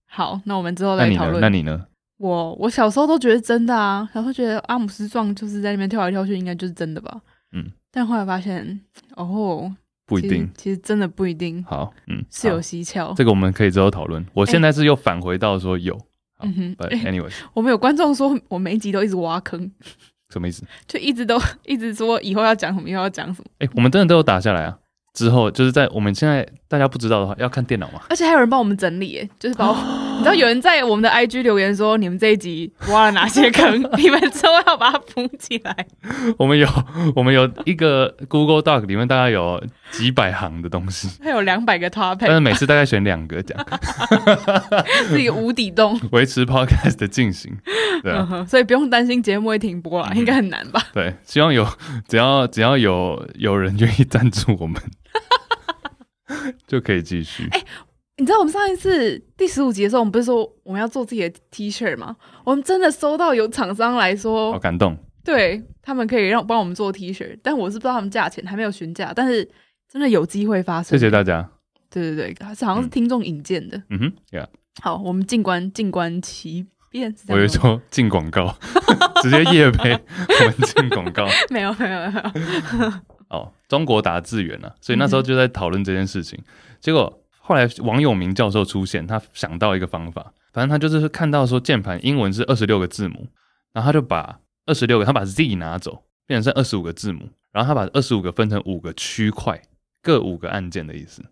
[0.10, 1.42] 好，那我们之后再讨论。
[1.42, 1.88] 那你呢？
[2.18, 7.20] 我我小时候都觉得真的啊，小时候觉得阿姆斯壮就是在那边跳来跳去，应该就是真的吧？
[7.52, 8.80] 嗯，但后来发现，
[9.16, 9.76] 哦。
[10.08, 11.62] 不一定其，其实真的不一定。
[11.66, 13.14] 好，嗯，是有蹊跷。
[13.16, 14.26] 这个我们可以之后讨论。
[14.34, 15.96] 我现在是又返回到说有，
[16.40, 16.76] 嗯哼。
[16.78, 19.70] But anyways，我们有观众说我每一集都一直挖坑，
[20.30, 20.64] 什么意思？
[20.88, 23.48] 就一直都 一直说以后要讲什么，以后要讲什么。
[23.60, 24.80] 哎、欸，我们真的都有打下来啊。
[25.18, 28.02] 之后就是在我们现在大家不知道的话，要看电脑嘛。
[28.08, 29.76] 而且还有人帮我们整理，耶，就是把我，
[30.18, 35.88] 你知道有人在我们的 IG 留言说，你们这一集挖了哪些坑，你们之后要把它补起来。
[36.38, 36.68] 我们有，
[37.16, 43.58] 我们有一个 Google Doc 里面大概有几百行的东西，它有两百个 topic，但是每次大概选两个讲，
[45.10, 47.58] 是一个无底洞， 维持 Podcast 的进行。
[48.04, 50.80] 对啊，嗯，所以不用担心节目会停播了，嗯，应该很难吧？
[50.94, 51.68] 对，希望有，
[52.08, 54.80] 只要只要有有人愿意赞助我们。
[56.68, 57.48] 就可以继续。
[57.52, 57.66] 哎、欸，
[58.18, 62.16] 你知道我们上一次第十五集的时候，我们不是说我们要做自己的 T 恤吗？
[62.44, 64.98] 我们真的收到有厂商来说，好感动。
[65.24, 69.12] 对，他们可以让帮我们做 T 恤，但我是不知道他们价钱，还没有询价。
[69.14, 69.50] 但是
[69.92, 70.98] 真的有机会发生。
[70.98, 71.50] 谢谢大家。
[71.90, 73.82] 对对对，好像是听众引荐的。
[73.90, 74.48] 嗯哼，Yeah。
[74.82, 77.16] 好，我们静观静观其变。
[77.30, 78.58] 我以为说进广告，
[79.24, 81.28] 直接夜配我们进广告。
[81.50, 82.94] 没有没有没有。
[83.30, 86.40] 哦，中国打字员啊，所以那时候就在讨论这件事情。
[86.40, 86.46] 嗯、
[86.80, 93.28] 结果后来王永明教授出现，他想到一个方法，反正他就是看到说键盘英文是二十六个字母，
[93.74, 99.62] 然后他就把二十六个，他把 Z 拿走，变成是二十五个字母，然后他把二十五个分成五个区块，
[100.02, 101.24] 各五个按键的意思。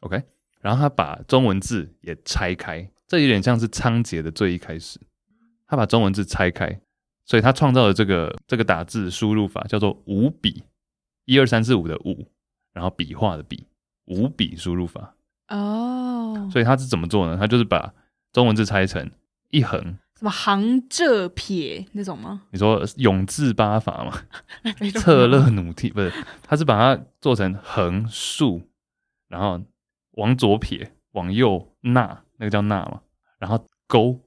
[0.00, 0.22] OK，
[0.60, 4.98] 然后他把中文字也拆开，这有点像是仓颉的最一开始，
[5.66, 6.80] 他把中文字拆开，
[7.26, 10.64] 所以他创造了这个这个打字输入法叫做五笔，
[11.24, 12.26] 一二三四五的五，
[12.72, 13.66] 然后笔画的笔，
[14.06, 15.14] 五笔输入法。
[15.48, 16.50] 哦，oh.
[16.52, 17.36] 所以他是怎么做呢？
[17.36, 17.92] 他就是把
[18.32, 19.10] 中文字拆成
[19.50, 19.80] 一横，
[20.18, 22.42] 什么行这撇那种吗？
[22.50, 24.22] 你说永字八法吗？
[25.00, 28.62] 侧勒努替不是，他是把它做成横竖，
[29.28, 29.60] 然后。
[30.14, 33.00] 往左撇，往右捺，那个叫捺嘛。
[33.38, 34.20] 然后勾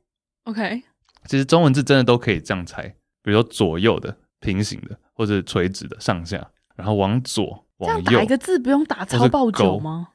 [0.45, 0.81] ，OK。
[1.25, 2.87] 其实中文字真的都可以这样拆，
[3.21, 6.49] 比如说左右的、平行的，或者垂直的、上下。
[6.75, 10.09] 然后往左、往右，打一个字不用打超爆久吗？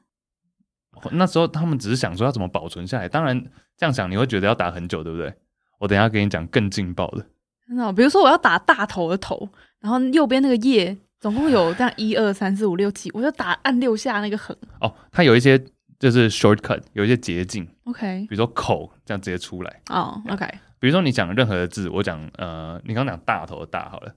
[1.12, 3.09] 那时候他们只是想说要怎么保存下来。
[3.09, 3.40] 当然
[3.77, 5.33] 这样想你会觉得要打很久，对不对？
[5.79, 7.27] 我等一下给你讲更劲爆的。
[7.68, 9.49] 那比如说我要打大头的头，
[9.81, 10.97] 然后右边那个叶。
[11.21, 14.57] 总共有这样 一二三四五六七，我就打按六下那个横。
[14.81, 15.61] 哦，它有一些
[15.99, 17.68] 就是 shortcut，有一些捷径。
[17.87, 19.81] OK，比如说口这样直接出来。
[19.90, 20.47] 哦，OK。
[20.79, 24.14] 比如说你讲任何的字，我讲呃，你刚刚讲大头的大好了，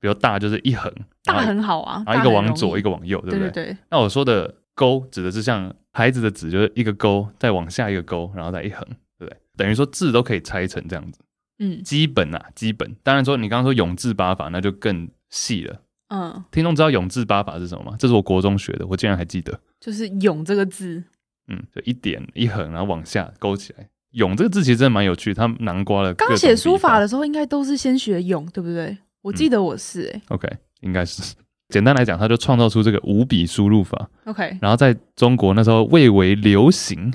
[0.00, 0.92] 比如大就是一横，
[1.24, 3.50] 大很好啊，然后一个往左，一个往右，对不对？
[3.50, 3.76] 对对。
[3.90, 8.82] 那我说的勾指的是像孩子的指，就是一个勾，再往下一个勾，然后再一横，
[9.18, 9.36] 对不对？
[9.56, 11.20] 等于说字都可以拆成这样子。
[11.58, 12.96] 嗯，基本啊，基本。
[13.02, 15.80] 当然说你刚刚说永字八法，那就更细了。
[16.08, 17.96] 嗯，听众知道永字八法是什么吗？
[17.98, 19.60] 这是我国中学的，我竟然还记得。
[19.78, 21.04] 就是“永”这个字，
[21.48, 23.86] 嗯，就一点一横，然后往下勾起来。
[24.12, 26.12] “永”这个字其实真的蛮有趣，它南瓜了。
[26.14, 28.96] 刚写书法的时候，应该都是先学“永”，对不对？
[29.22, 30.22] 我记得我是哎、欸嗯。
[30.28, 30.48] OK，
[30.80, 31.34] 应该是。
[31.68, 34.10] 简单来讲，他就创造出这个五笔输入法。
[34.24, 37.12] OK，然后在中国那时候蔚为流行。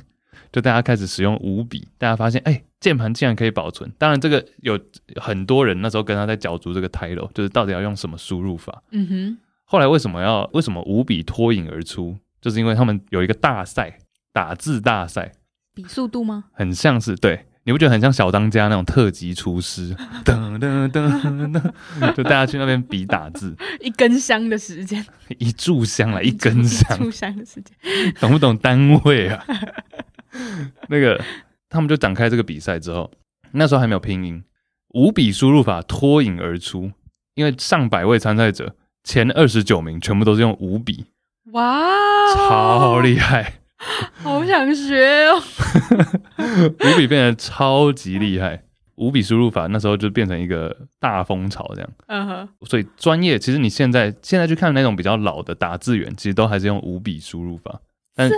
[0.51, 3.91] 就大家开始使用五笔，大家发现，哎、欸，键盘竟然可以保存。
[3.97, 4.79] 当然，这个有
[5.17, 8.81] 很多人那时候跟他在角逐这个 title，就是到底要用什么输入法。
[8.91, 9.37] 嗯哼。
[9.65, 12.15] 后来为什么要为什么五笔脱颖而出？
[12.39, 13.97] 就是因为他们有一个大赛，
[14.31, 15.33] 打字大赛，
[15.73, 16.45] 比速度吗？
[16.53, 19.95] 很像是，对，你不觉得很像小当家那种特级厨师？
[20.23, 25.03] 噔噔噔噔， 就大家去那边比打字，一根香的时间，
[25.39, 29.43] 一炷香来一根香，一炷香的时间，懂不懂单位啊？
[30.89, 31.19] 那个，
[31.67, 33.11] 他们就展开这个比赛之后，
[33.53, 34.43] 那时候还没有拼音，
[34.89, 36.91] 五笔输入法脱颖而出，
[37.33, 41.05] 因为上百位参赛者，前二十九名全部都是用五笔，
[41.51, 43.55] 哇，超厉害，
[44.23, 45.41] 好想学哦，
[46.93, 48.63] 五笔变得超级厉害，
[48.95, 57.81] 五笔输入法那时候就变成一个大风潮，这样，嗯哼，所以专业其实你现在现在去看那种比较老的打字员，其实都还是用五笔输入法，
[58.15, 58.37] 但真。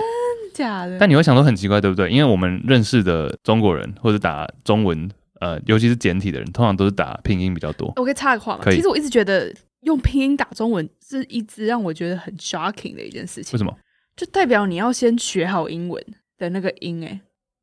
[0.54, 2.10] 假的，但你会想说很奇怪，对不对？
[2.10, 5.08] 因为我们认识的中国人或者打中文，
[5.40, 7.94] 呃，尤其是简体的人，通常都是打拼音比较多。
[7.98, 8.64] 我可以插个话吗？
[8.66, 13.52] 其实我一直觉得用拼音打中文是一直让我觉得很 shocking 的一件事情。
[13.54, 13.72] 为什么？
[14.18, 16.04] 就代表你要先学好英文
[16.40, 17.22] 的那个音，哎，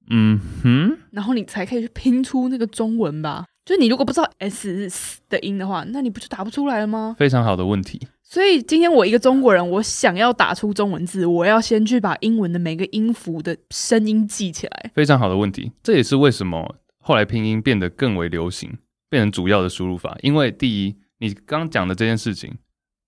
[0.08, 3.44] 嗯哼，然后你才可以去拼出那个中文吧。
[3.64, 7.16] 就你如果不知道 s 的音的话，那你不就打不出来了吗？
[7.18, 8.06] 非常好的问题。
[8.22, 14.90] 所以今天我一个中国人，我想要打出中文字，我要先去把英文的每个音符的声音记起来。
[14.94, 20.16] 非常好的问题，这也是为什么后来拼音变得更为流行，变成主要的输入法。
[20.20, 22.58] 因为第一，你刚讲的这件事情，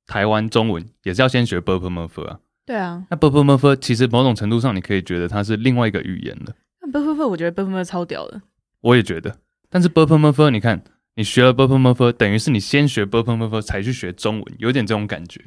[0.07, 2.41] 台湾中文也是要先学 Burp Murphy 啊。
[2.67, 6.53] 对啊，那 Bubble m u r p h 其实某种程度上，你可以觉得它是另外一个语言了。
[6.93, 8.43] Bubble m u r p h 我觉得 Bubble m u r p h 超屌的，
[8.81, 9.39] 我也觉得。
[9.71, 10.83] 但是 Bubble m u r p h 你看，
[11.15, 15.41] 你学了 Bubble m u r p h 等于是你先学 Bubble m u r p h 才去学中文，有点这种感觉。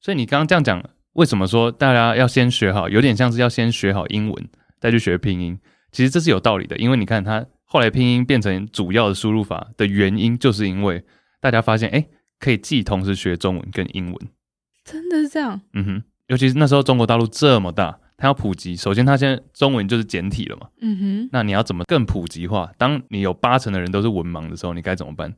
[0.00, 0.82] 所以你刚刚这样讲，
[1.14, 5.58] 为什么说大家要先学好，有点像是要先学好英文，再去学拼音？
[5.90, 11.04] 其实这是有道理的，因为你看它后来拼音变成主要的输入法的原因，就是因为
[11.40, 12.06] 大家发现，哎、
[12.38, 14.28] 可以既同时学中文跟英文。
[14.84, 15.60] 真的是这样？
[15.74, 16.02] 嗯哼。
[16.30, 20.68] 尤其是那时候中国大陆这么大，它要普及，首先它现在中文就是简体了嘛。
[20.80, 21.28] 嗯哼。
[21.32, 22.70] 那你要怎么更普及化？
[22.78, 25.34] 当你有八成的人都是文盲的时候，你该怎么办？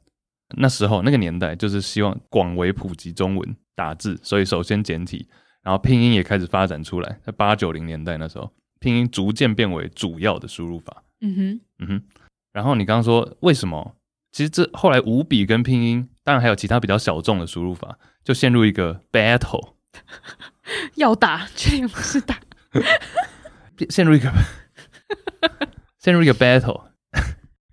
[0.59, 5.27] 那时候那个年代就是希望广为普及中文打字，所以首先简体，
[5.63, 7.19] 然后拼音也开始发展出来。
[7.23, 11.03] 在八九零年代那时候，拼音逐渐变为主要的输入法。
[11.23, 12.03] 嗯哼，嗯哼。
[12.53, 13.95] 然后你刚刚说为什么？
[14.31, 19.73] 其实这后来五笔跟拼音，当然还有其他比较小众的输入法，就陷入一个 battle。
[20.97, 22.39] 要打，确定不是打。
[23.91, 24.31] 陷入一个
[25.99, 26.85] 陷入一个 battle。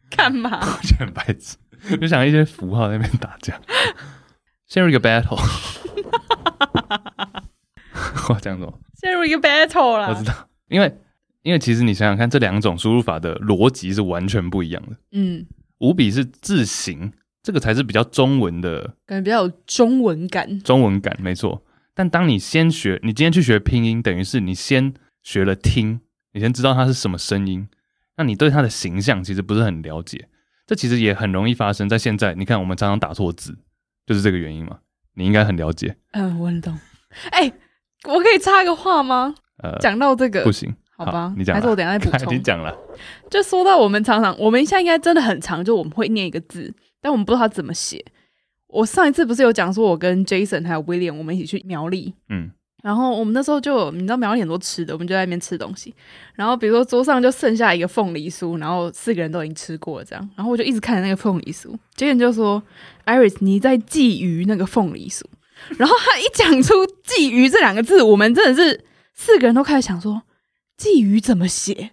[0.10, 0.60] 干嘛？
[0.60, 1.56] 我觉得很白痴，
[2.02, 3.60] 就想一些符号在那边打架。
[4.68, 5.40] 陷入一个 battle，
[8.30, 8.80] 我讲什么？
[9.02, 10.10] 陷入一个 battle 了。
[10.10, 11.00] 我知道，因为
[11.44, 14.98] 因为其实你想想看，这两种输入法的逻辑是完全不一样的。
[15.12, 15.46] 嗯，
[15.80, 20.60] 五笔是字形，这个才是比较中文的，感觉比较有中文感。
[20.62, 21.64] 中文感没错。
[22.00, 26.00] 但当你先学，你今天去学拼音，等于是你先学了听，
[26.32, 27.68] 你先知道它是什么声音，
[28.16, 30.30] 那你对它的形象其实不是很了解。
[30.66, 32.34] 这其实也很容易发生在现在。
[32.36, 33.54] 你看，我们常常打错字。
[34.08, 34.80] 就是这个原因嘛？
[35.16, 35.98] 你应该很了解。
[36.14, 36.74] 嗯、呃，我很懂。
[37.32, 37.54] 哎、欸，
[38.08, 39.36] 我可以插一个话吗？
[39.62, 41.28] 呃，讲到这个不行，好吧？
[41.28, 42.32] 好你讲，还是我等一下再补充。
[42.34, 42.74] 你讲了，
[43.30, 48.06] 就说到我们常常，我们现在应该真的很常，就我们会念一个字，但我们不知道它怎么写。
[48.70, 52.50] 我上一次不是有讲说，我跟 Jason 还有 William，我们一起去苗栗，嗯。
[52.82, 55.94] 然后我们那时候就，你知道苗栗很多吃的，我们就在那边吃东西。
[56.36, 60.30] 然后比如说桌上就剩下一个凤梨酥，然后四个人都已经吃过了，这样。
[60.38, 62.64] 然后我就一直看着那个凤梨酥，结果就说
[63.06, 65.24] ：“Iris，你在觊觎那个凤梨酥。”
[65.78, 66.74] 然后他一讲出
[67.06, 70.22] “觊觎”这两个字，我们真的是四个人都开始想说
[70.80, 71.92] ：“觊觎怎么写？”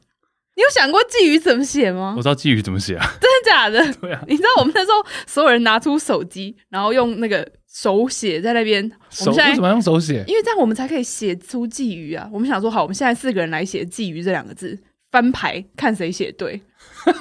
[0.56, 2.14] 你有想过“觊觎”怎么写吗？
[2.16, 3.06] 我知道“觊觎”怎么写啊？
[3.20, 3.92] 真的假的？
[4.00, 4.20] 对啊。
[4.26, 7.46] 你知道我们那时候所有人拿出手机，然后用那个。
[7.68, 8.82] 手写在那边，
[9.20, 10.24] 我们现在为什么要用手写？
[10.26, 12.26] 因为这样我们才可以写出“觊觎”啊！
[12.32, 14.78] 我们想说，好，我们现在四个人来写“觊觎”这两个字，
[15.12, 16.58] 翻牌看谁写对。
[17.04, 17.12] 而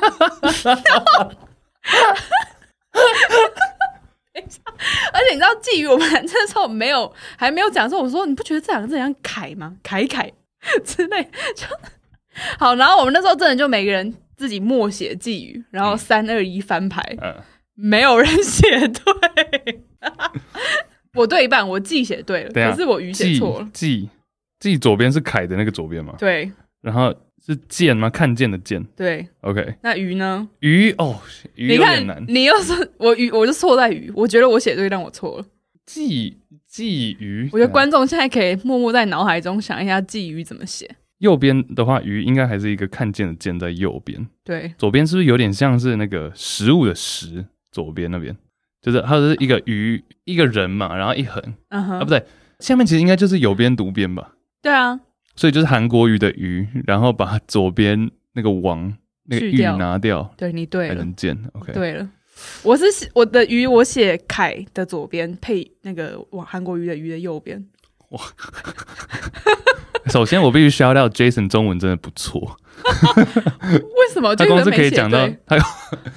[5.28, 10.32] 且你知道“觊觎”，我们那时候没有，还没有讲说，我说你不觉得这两个字像“凯”吗？“凯凯”
[10.86, 11.22] 之类
[11.54, 11.68] 就
[12.60, 12.76] 好。
[12.76, 17.02] 然后我们那时候真的就每个人自己默写“寄语”，然后三二一翻牌。
[17.22, 17.34] 嗯
[17.78, 19.82] 没有人写对，
[21.14, 23.70] 我对一半，我记写对了，可是我鱼写错了。
[23.74, 24.10] 记
[24.62, 26.16] 记左边是凯的那个左边吗？
[26.18, 26.50] 对。
[26.82, 27.14] 然后
[27.46, 28.10] 是见吗？
[28.10, 28.82] 看见的见。
[28.96, 29.28] 对。
[29.42, 29.76] OK。
[29.82, 30.48] 那鱼呢？
[30.62, 31.20] 鱼哦，
[31.56, 32.16] 鱼有点难。
[32.22, 34.10] 你看，你又说我鱼，我就错在鱼。
[34.16, 35.46] 我觉得我写对，但我错了。
[35.86, 37.50] 记记鱼。
[37.52, 40.90] 我觉得观众现在可以默默在脑海中想一下记鱼怎么写。
[41.20, 44.28] 右边的话，鱼应该还是一个看见的见在右边。
[44.44, 44.74] 对。
[44.78, 47.46] 左边是不是有点像是那个食物的食？
[47.72, 48.34] 左边那边
[48.82, 51.94] 就是它是一个鱼一个人嘛，然后一横，uh huh.
[51.96, 52.24] 啊不对，
[52.60, 54.32] 下面其实应该就是有边读边吧？
[54.62, 54.98] 对啊，
[55.36, 58.96] 所以就是韩国鱼的鱼，然后把左边那个王
[59.26, 62.10] 那个玉拿掉，对你对了，才能见 OK 对了，
[62.64, 67.62] 我是我的鱼，我写凯的左边配那个王韩国鱼的鱼的右边。
[68.12, 68.22] 哇，
[70.12, 72.58] 首先我必须 shout out Jason 中文真的不错。
[72.86, 74.34] 为什么？
[74.36, 75.58] 他光是可以讲到他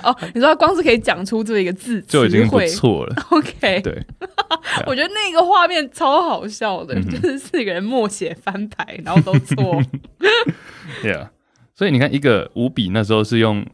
[0.03, 3.27] 哦，你说他光是可以讲出这一个字就已经不错了。
[3.31, 4.05] OK， 对，
[4.87, 9.81] 我觉得那个画面超好笑的，就是四个人默写翻牌，然后都错。
[11.03, 11.31] 对啊，
[11.75, 13.65] 所以你看，一个五笔那时候是用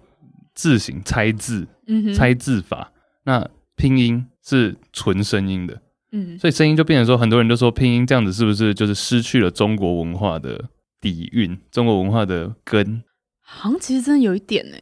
[0.54, 1.66] 字形猜字，
[2.14, 2.92] 猜字法，
[3.24, 5.80] 那拼音是纯声音的，
[6.14, 10.70] 嗯，所以声音就变成说，很多人都说拼音这样子是不是就是失去了中国文化的？
[11.00, 13.02] 底蕴，中国文化的根，
[13.42, 14.76] 好像其实真的有一点呢。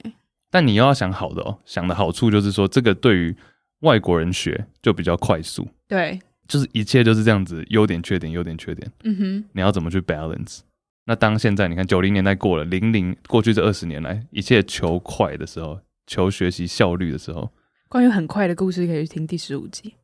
[0.52, 3.34] 但你又要想好的哦，想的好处就是说，这个对于
[3.80, 5.66] 外国人学就比较快速。
[5.88, 8.88] 对，就是一切就是这样子，优点、缺点、优点、缺点。
[9.02, 10.60] 嗯哼，你要怎么去 balance？
[11.06, 17.50] 那当现在你看九零年代过了，零零过去这二十年来，一切求快的时候，求学习效率的时候，
[17.88, 19.94] 关于很快的故事可以去听第十五集，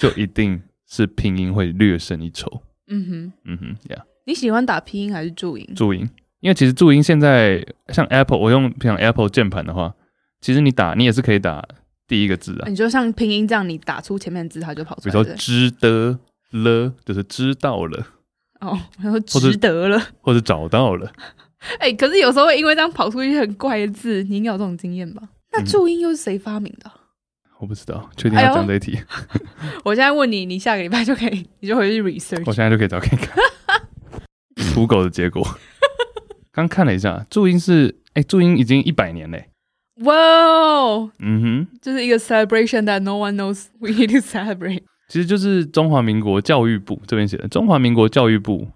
[0.00, 2.62] 就一定是拼音会略胜一筹。
[2.88, 4.02] 嗯哼，嗯哼，呀。
[4.26, 5.68] 你喜欢打拼音还是注音？
[5.76, 6.08] 注音，
[6.40, 9.94] 因为其实注音现在像 Apple，我用像 Apple 键盘的话，
[10.40, 11.62] 其实你打你也是可以打
[12.08, 12.68] 第一个字啊。
[12.68, 15.12] 你就像拼音这样，你打出前面的字，它就跑出来。
[15.12, 16.18] 比如说知的
[16.52, 18.06] 了，就是知道了。
[18.60, 21.10] 哦，然后值得了，或者找到了。
[21.78, 25.22] 哎、欸，可是有时候会因为这样跑出一些很怪的字，你应该有这种经验吧？
[25.52, 26.90] 那注音又是谁发明的？
[26.94, 26.99] 嗯、
[27.60, 28.96] 我不知道，确定要讲这一题？
[28.96, 32.42] 哎、 我现在问你，你下个礼拜就可以， 你就回去 research。
[32.46, 33.36] 我现在就可以找看看。
[34.74, 35.46] 土狗的结果，
[36.52, 39.46] 刚看了一下，注音是哎，注音已经一百年嘞！
[40.04, 44.82] 哇哦，嗯哼，这是一个 celebration that no one knows we need to celebrate。
[45.08, 48.68] 其实就是中华民国教育部这边写的，中华民国教育部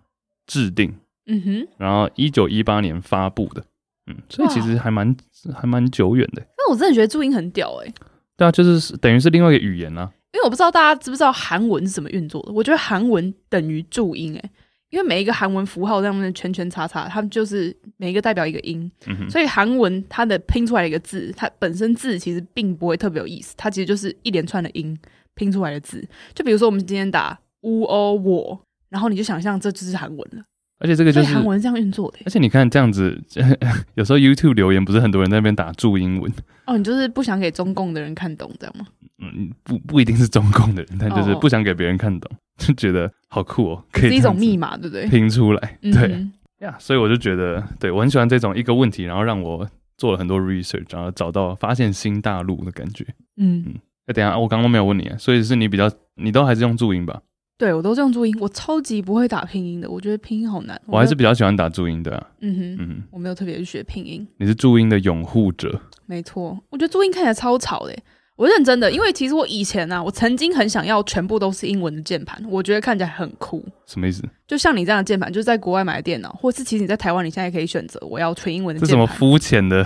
[0.46, 0.94] 制定，
[1.26, 3.64] 嗯哼，然后一九一八年发布的，
[4.06, 5.08] 嗯，所以其实还蛮
[5.48, 6.42] 哇还蛮久远的。
[6.58, 7.94] 那我真的觉得注音很屌哎！
[8.36, 10.10] 对啊，就是等于是另外一个语言啊。
[10.32, 14.50] 因为我不知道大家知不知道韩文是怎么运作的，我觉得韩文等于注音哎。
[14.90, 24.96] 因为每一个韩文符号上面的圈圈叉叉，它们就是每一个代表一个音，嗯、所以韩文它的拼出来一个字，它本身字其实并不会特别有意思，它其实就是一连串的音
[25.34, 26.06] 拼出来的字。
[26.32, 30.44] 就比如说我们今天打乌欧我，然后你就想象这就是韩文了。
[30.84, 32.18] 而且这个就是韩文这样运作的。
[32.26, 33.18] 而且你看这样子，
[33.96, 36.30] 有时候 YouTube 留言不是很多人在那边打注英文
[36.66, 38.86] 哦，你就是不想给中共的人看懂，这样吗？
[39.18, 45.06] 嗯，不不一定是中共的人，但就是不想给别人看懂，就觉得好酷哦，可以是一种密码，对不对？
[45.08, 49.66] 拼出来，对呀，嗯、yeah, 所以我就觉得，对我很喜欢这种一个问题，然后让我
[49.96, 53.06] 做了很多 research，然后找到发现新大陆的感觉。
[53.36, 53.74] 嗯嗯，
[54.06, 57.20] 那等下我刚刚没有问你啊，所以是你比较，你都还是用注音吧？
[57.56, 60.80] 对，我都是用注音，我超级不会打拼音的，我觉得拼音好难。
[60.86, 62.26] 我还是比较喜欢打注音的啊。
[62.40, 64.26] 嗯哼，嗯哼，我没有特别去学拼音。
[64.38, 65.80] 你是注音的拥护者？
[66.06, 67.94] 没错，我觉得注音看起来超吵的。
[68.36, 73.64] 我认真的，因为其实我以前啊，我曾经很想要全部都是英文的键盘，我觉得看起来很酷。
[73.86, 74.24] 什么意思？
[74.48, 78.88] 就像你这样的键盘，就是在国外买的电脑，或是其实你在台湾，你现在可以选择我要纯英文的键盘。
[78.88, 79.84] 这什么肤浅的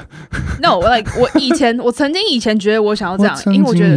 [0.62, 3.94] ？No，我 like 我以前我曾经以前觉得我想要这样， 因为我觉得。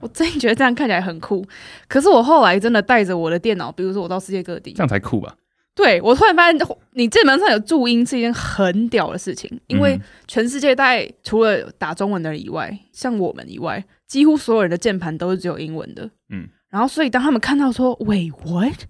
[0.00, 1.46] 我真的觉得这样看起来很酷，
[1.88, 5.34] 可是我后来真的带着我的电脑，比如说我到世界各地，这样才酷吧？
[5.74, 6.60] 对，我突然发现，
[6.92, 16.10] 你键盘上有注音是一件很屌的事情，因为全世界大概除了打中文的人以外，像我们以外，几乎所有人的键盘都是只有英文的。
[16.28, 18.80] 嗯，然后所以当他们看到说 “Wait what？”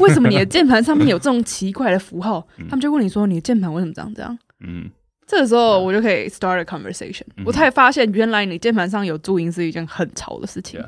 [0.00, 2.46] 为什么你的键盘上面有这种奇怪的符号？
[2.70, 4.90] 他们就问你说：“你的键盘为什么长这样？”嗯。
[5.28, 10.80] 这个时候我就可以 start a conversation，、嗯、我才发现原来你键盘上有注音是一件很潮的事情。
[10.80, 10.86] Yeah.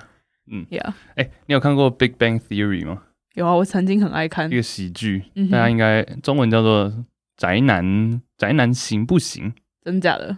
[0.50, 3.02] 嗯，Yeah，哎、欸，你有看过《Big Bang Theory》吗？
[3.34, 6.86] 有啊，我曾经很爱看一个喜剧，嗯、大家应该中文叫做
[7.36, 9.50] 《宅男宅男行不行》？
[9.84, 10.36] 真的假的？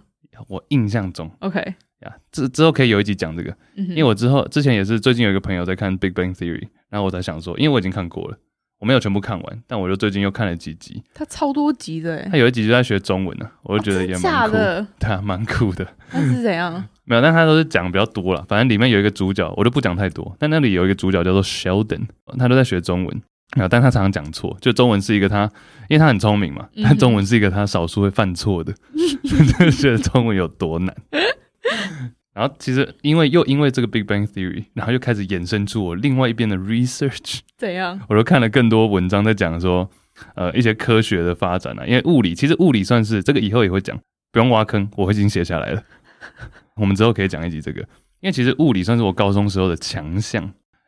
[0.49, 1.61] 我印象中，OK，
[2.01, 8.37] 呀，之之后可以有一集讲这个，嗯、因为我之后之前也是最近有一个朋友在看《Big Bang Theory》，然后我才想说，因为我已经看过了。
[8.83, 11.01] 我没有全部看完，但我就最近又看了几集。
[11.15, 15.87] 他超多集的，他有一集就在学中文呢，我就觉得也蛮酷的，对啊，蛮酷的。
[16.11, 16.85] 那是怎样？
[17.05, 18.45] 没有，但他都是讲比较多了。
[18.49, 20.35] 反正里面有一个主角，我就不讲太多。
[20.37, 23.23] 但那里有一个主角叫做 Sheldon，他都在学中文，
[23.55, 24.57] 没有，但他常常讲错。
[24.61, 25.45] 就中文是一个他，
[25.89, 28.75] 因为他很聪明嘛，但中文是一个他少数会犯错的，
[29.61, 30.93] 就觉得中文有多难。
[32.35, 37.41] 然后其实因为又因为这个 Big Bang Theory，然后又开始衍生出我另外一边的 research。
[37.59, 38.01] 怎样？
[38.09, 39.89] 我都看了更多文章在讲说，
[40.35, 41.85] 呃，一些科学的发展啊。
[41.87, 43.99] 因为物理其实物理算是这个以后也会讲，
[44.31, 45.83] 不用挖坑，我已经写下来了。
[46.77, 47.81] 我们之后可以讲一集这个，
[48.21, 50.43] 因为其实物理算是我高中时候的强项。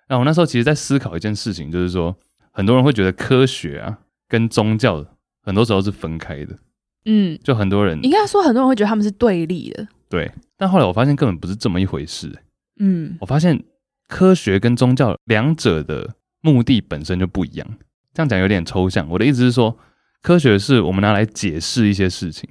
[0.06, 2.16] 然后我那时候其实在思考一件事情，就是说
[2.52, 5.04] 很多人会觉得科学啊跟宗教
[5.42, 6.56] 很多时候是分开的。
[7.04, 9.86] 嗯，就很多人应该说很多人会觉得他们是对立的。
[10.08, 10.30] 对。
[10.56, 12.42] 但后来我发现根本不是这么一回事，欸，
[12.80, 13.62] 嗯，我发现
[14.08, 17.66] 科学跟宗教两者的目的本身就不一样。
[18.12, 19.76] 这样讲有点抽象，我的意思是说，
[20.22, 22.48] 科学是我们拿来解释一些事情，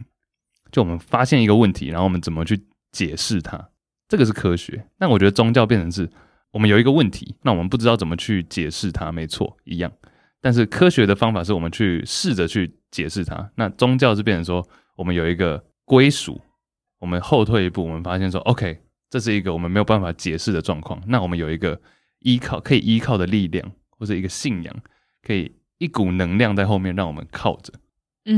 [0.71, 3.69] 就我们发现一个问题，然后我们怎么去解释它，
[4.09, 4.85] 这个是科学。
[4.99, 6.09] 但我觉得宗教变成是
[6.51, 9.91] 我们有一个问题，那我们不知道怎么去解释它，没错，一样。
[10.41, 16.41] 但是科学的方法是我们去试着去解释它，那宗教是变成说我们有一个归属。
[17.03, 18.79] 我们后退一步，我们发现说，OK，
[19.09, 21.03] 这是一个我们没有办法解释的状况。
[21.05, 21.77] 那我们有一个
[22.19, 24.73] 依靠可以依靠的力量，或者一个信仰，
[25.21, 27.73] 可以一股能量在后面让我们靠着。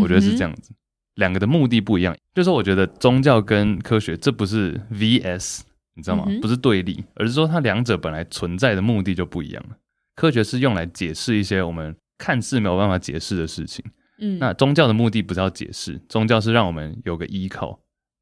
[0.01, 0.73] 我觉得是这样子，
[1.13, 2.17] 两个的目的不一样。
[2.33, 5.59] 就是，我觉得宗教跟科学这不是 VS，
[5.93, 6.25] 你知道吗？
[6.41, 9.77] 不是对立，而是说它两者本来存在的目的就不一样了。
[10.15, 13.85] 科学是用来解释一些我们看似没有办法解释的事情。
[14.17, 17.79] 嗯，那宗教的目的不是要解释，宗教是让我们有个依靠。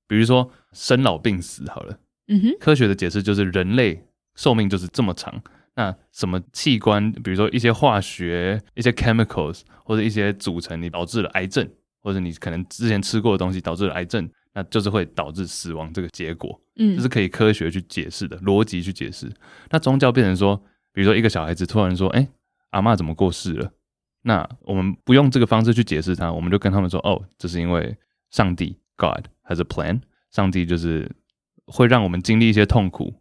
[0.07, 5.41] 比如说生老病死好了，嗯哼，科学的解释就是人类寿命就是这么长，
[5.75, 11.67] 那什么器官，比如说一些化学、一些 chemicals 或者一些组成，你导致了癌症，
[12.01, 19.31] 或者你可能之前吃过的东西导致了癌症，那就是会导致死亡这个结果，嗯，这是可以科学去解释的，逻辑去解释。
[19.69, 20.55] 那宗教变成说，
[20.91, 22.27] 比如说一个小孩子突然说，哎，
[22.71, 23.71] 阿嬷怎么过世了？
[24.25, 27.97] 那我们不用这个方式去解释它，我们就跟他们说，哦，这是因为
[28.29, 28.77] 上帝。
[28.95, 31.11] God has a plan，上帝就是
[31.65, 33.13] 会让我们经历一些痛苦，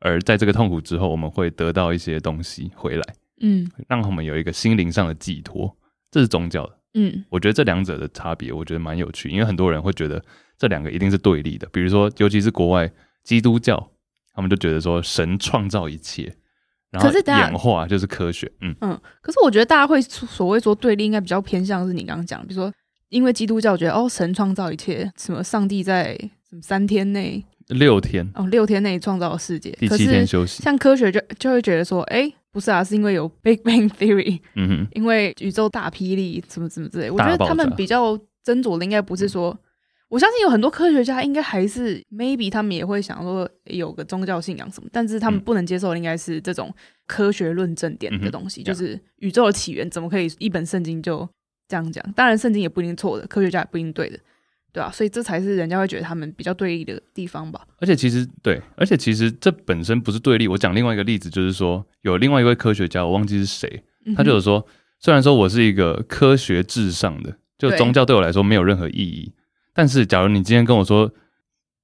[0.00, 5.76] 而在这个痛苦之后，我们会得到一些东西回来，嗯，让我们有一个心灵上的寄托，
[6.10, 10.22] 这是宗教的，嗯，我觉得这两者的差别，我觉得蛮有趣，因为很多人会觉得
[10.58, 12.90] 这两个一定是对立的，比如说，尤其是国外
[13.22, 13.90] 基督教，
[14.34, 16.34] 他们就觉得说神创造一切，
[16.90, 18.74] 然后演化就是科学，嗯。
[18.80, 22.72] 嗯，可是我觉得大家会所谓说对立，应该比较偏向是你刚刚讲，比如说。
[23.12, 26.16] 因为基督教觉得哦，神创造一切，什么上帝在
[26.48, 30.62] 什么三天内、六天哦，六天内创造了世界，第七天休息。
[30.62, 37.10] 像科学就就会觉得说，哎，不是啊，是因为有 Big Bang Theory，嗯哼，因为宇宙大霹雳，什么什么之类。
[37.10, 39.58] 我觉得他们比较斟酌的应该不是说，嗯、
[40.08, 46.74] 我相信有很多科学家应该还是 maybe 他们也会想说有个宗教信仰什么，但是他们不能接受的应该是这种
[47.06, 51.28] 科学论证点的东西，嗯、就是宇宙的起源怎么可以一本圣经就。
[51.72, 52.04] 这样讲。
[52.12, 54.18] 当然，圣经也不一定错的，科学家也不一定对的，
[54.70, 57.66] 对啊，所以这才是人家会觉得他们比较对立的地方吧。
[57.78, 60.46] 而且其实对，而且其实这本身不是对立。
[60.46, 63.82] 我讲另外一个例子，就是说有另外一位科学家，我忘记是谁，
[64.14, 64.66] 他就有说，
[65.00, 69.32] 虽然说我是一个科学至上的，就宗教对我来说没有任何意义，
[69.72, 71.10] 但是假如你今天跟我说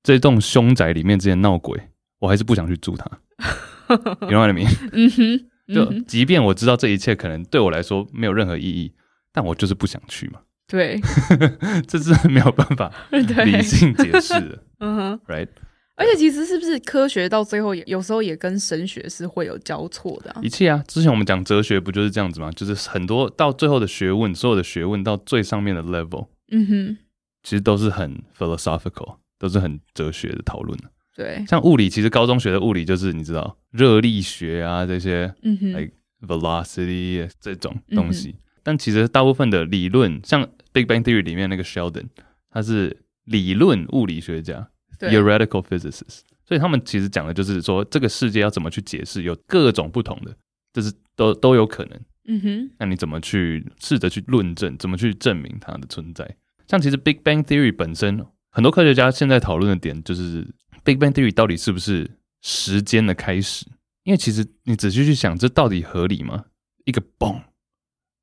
[0.03, 1.81] 这栋凶宅里面之前闹鬼，
[2.19, 3.07] 我还是不想去住它。
[4.21, 4.69] Know what I mean？
[4.93, 5.49] 嗯哼。
[5.69, 8.91] 就即便我知道这一切可能对我来说没有任何意义，
[9.39, 10.41] 但我就是不想去嘛。
[10.67, 11.01] 对，
[11.87, 12.93] 这是没有办法
[13.45, 14.65] 理性解释的。
[14.81, 15.47] 嗯哼，right。
[15.95, 20.41] 而且其实是不是科学到最后也有时候也跟神学是会有交错的啊？
[20.43, 22.51] 一切啊，之前我们讲哲学不就是这样子吗？
[22.51, 26.99] 就是很多到最后的学问，所有的学问到最上面的 level，嗯哼，
[27.45, 30.77] 其实都是很 philosophical，都是很哲学的讨论。
[31.15, 35.93] 对，像物理，其实高中学的物理就是你知道热力学啊这些，嗯哼，like
[36.27, 38.29] velocity 这种东西。
[38.29, 38.39] 嗯、
[38.69, 40.45] 但其实大部分的理论，像
[40.75, 42.05] 《Big Bang Theory》里面那个 Sheldon，
[42.51, 42.95] 他是
[43.25, 46.19] 理论物理学家，theoretical physicist。
[46.45, 50.37] 所以他们其实讲的就是说，这个世界要怎么去解释，有各种不同的，
[50.75, 51.99] 就是都都有可能。
[52.27, 56.37] 嗯哼，那你怎么去试着去论证，怎么去证明它的存在？
[56.67, 60.47] 像其实《Big Bang Theory》本身，很多科学家现在讨论的点就是。
[60.85, 62.11] Big Bang Theory 到底是不是
[62.43, 63.67] 时间的开始？
[64.05, 66.45] 因为其实你仔细去想，这到底合理吗？
[66.85, 67.41] 一个嘣，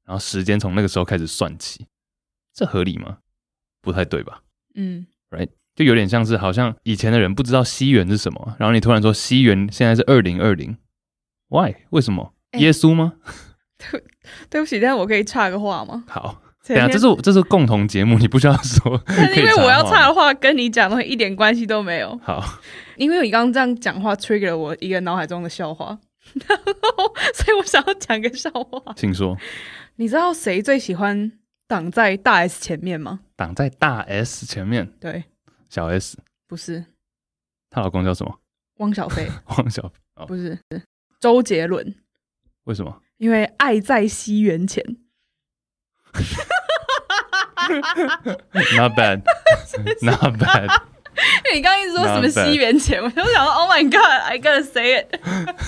[0.06, 1.88] 然后时间从那个时候开始算起，
[2.54, 3.18] 这合理吗？
[3.82, 4.42] 不太对吧？
[4.76, 10.78] 嗯，Right，就有点像是好像以前的人不知道西元是什么，然后你突然说西元现在是二零二零
[11.50, 11.74] ，Why？
[11.90, 12.34] 为什么？
[12.52, 13.14] 欸、耶稣吗？
[13.78, 14.04] 对，
[14.50, 16.04] 对不起，但是我可以插个话吗？
[16.08, 16.42] 好。
[16.68, 19.00] 对啊，这是这是共同节目，你不需要说。
[19.06, 22.20] 但是因为我要插的话，跟你讲的话一点关系都没有。
[22.24, 22.44] 好，
[22.98, 25.96] 因为你刚刚这样讲话，trigger 了我一个脑海中的笑话，
[26.34, 28.94] 然后所以我想要讲个笑话。
[28.96, 29.38] 请说。
[29.98, 31.32] 你知道谁最喜欢
[31.68, 33.22] 挡在大 S 前面吗？
[33.36, 34.86] 挡在大 S 前面？
[35.00, 35.24] 对，
[35.70, 36.18] 小 S
[36.48, 36.86] 不是。
[37.70, 38.40] 她老公叫什么？
[38.78, 39.30] 汪小菲。
[39.58, 40.82] 汪小菲、哦、不是，是
[41.20, 41.96] 周杰伦。
[42.66, 43.02] 为什么？
[43.18, 44.84] 因为爱在西元前。
[48.76, 49.24] Not bad,
[50.02, 50.70] not bad。
[51.46, 55.20] 因 为你刚刚一直说什么西元前，我就想说，Oh my God, I gotta say it。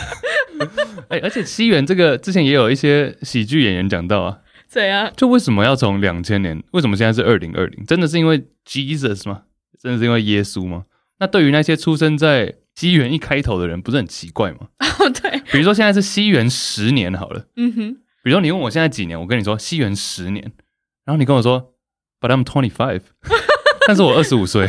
[1.10, 4.40] 哎，而且西元这个之前也有一些喜剧演员讲到啊。
[4.68, 5.12] 怎样？
[5.16, 6.62] 就为什么要从两千年？
[6.72, 7.86] 为什么现在是二零二零？
[7.86, 9.44] 真的是因为 Jesus 吗？
[9.82, 10.84] 真的是因为耶稣吗？
[11.20, 14.68] 那对于那些出生在西元一开头的人，不是很奇怪吗？
[15.00, 15.40] 哦，对。
[15.52, 17.46] 比如说现在是西元十年好了。
[17.56, 17.94] 嗯哼。
[18.24, 20.52] 比如说你问我现在几年，我跟你说西元十年。
[21.06, 21.74] 然后你跟我说
[22.20, 23.00] ，But I'm twenty five，
[23.88, 24.68] 但是我二十五岁，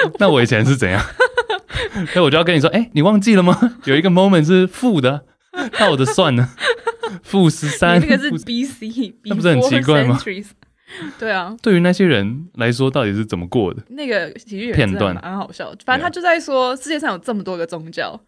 [0.18, 1.02] 那我以前是怎样？
[2.12, 3.58] 所以我就要跟你说，哎，你忘记了吗？
[3.84, 5.24] 有一个 moment 是负的，
[5.78, 6.48] 那我的算呢？
[7.22, 10.18] 负十三，那个是 BC，那不是很奇怪吗？
[11.18, 13.82] 对啊，对于那些人来说，到底是怎么过的？
[13.90, 18.18] 那个喜剧片段蛮好笑，反正他就在说，世界上有这么多个宗教，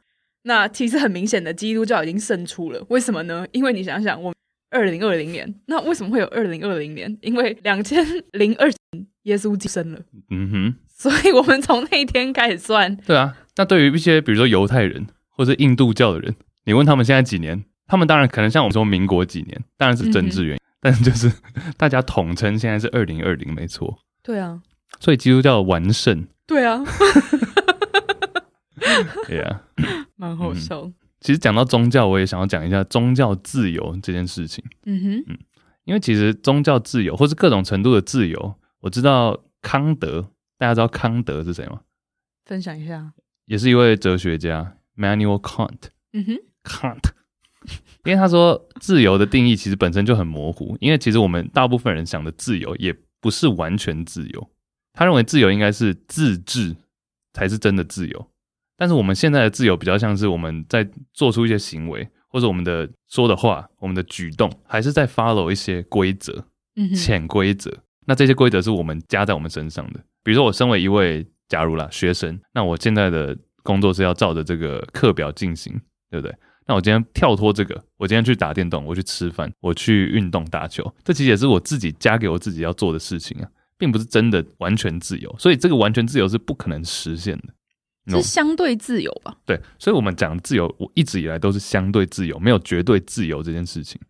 [0.42, 2.84] 那其实很明显的，基督教已经胜出了。
[2.88, 3.46] 为什么呢？
[3.52, 4.32] 因为你想想我。
[4.72, 7.18] 二零二零年，那为什么会有二零二零年？
[7.22, 9.98] 因为两千零二年耶稣降生了，
[10.30, 12.94] 嗯哼，所以我们从那一天开始算。
[13.06, 16.36] 对啊，那对于一些比如说犹太人或者印度教的人，
[16.66, 21.32] 你问他们现在几年，他们当然可能像我们说民国几年，当然是政治原因，嗯、但就是
[21.78, 23.98] 大家统称现在是二零二零，没错。
[24.22, 24.60] 对啊，
[25.00, 26.26] 所以基督教完胜。
[26.46, 26.84] 对啊，
[29.26, 29.62] 对啊，
[30.16, 30.82] 蛮好笑。
[30.82, 34.64] 嗯其实讲到宗教，我也想要讲一下宗教自由这件事情。
[34.86, 35.38] 嗯哼，嗯，
[35.84, 40.30] 因为其实宗教自由或是各种程度的自由，我知道康德，
[40.60, 41.80] 大家知道康德是谁吗？
[42.44, 43.14] 分享一下，
[43.46, 45.88] 也是一位哲学家，Manuel Kant。
[46.12, 47.12] 嗯哼，Kant，
[48.04, 54.50] 因为他说自由的定义其实本身就很模糊，因为其实我们大部分人想的自由也不是完全自由。
[54.92, 56.76] 他认为自由应该是自治
[57.32, 58.30] 才是真的自由。
[58.76, 66.44] 但是我们现在的自由比较像是我们在做出一些行为，或者我们的说的话、我们的举动，还是在 follow 一些规则、
[66.94, 67.82] 潜规则。
[68.06, 70.00] 那这些规则是我们加在我们身上的。
[70.22, 75.72] 比如说，我身为一位，假如啦学生，那我现在的工作是要照着这个课表进行，
[76.10, 76.34] 对不对？
[76.66, 85.34] 那我今天跳脱这个，我今天去打电动，我去吃饭，我去运动打球，这其实也是我自己加给我自己要做的事情啊，并不是真的完全自由。
[85.38, 87.54] 所以这个完全自由是不可能实现的。
[88.08, 89.36] 是相对自由吧？
[89.44, 94.00] 对，所以，我们讲自由，我一直以来都是相对自由，没有绝对自由这件事情。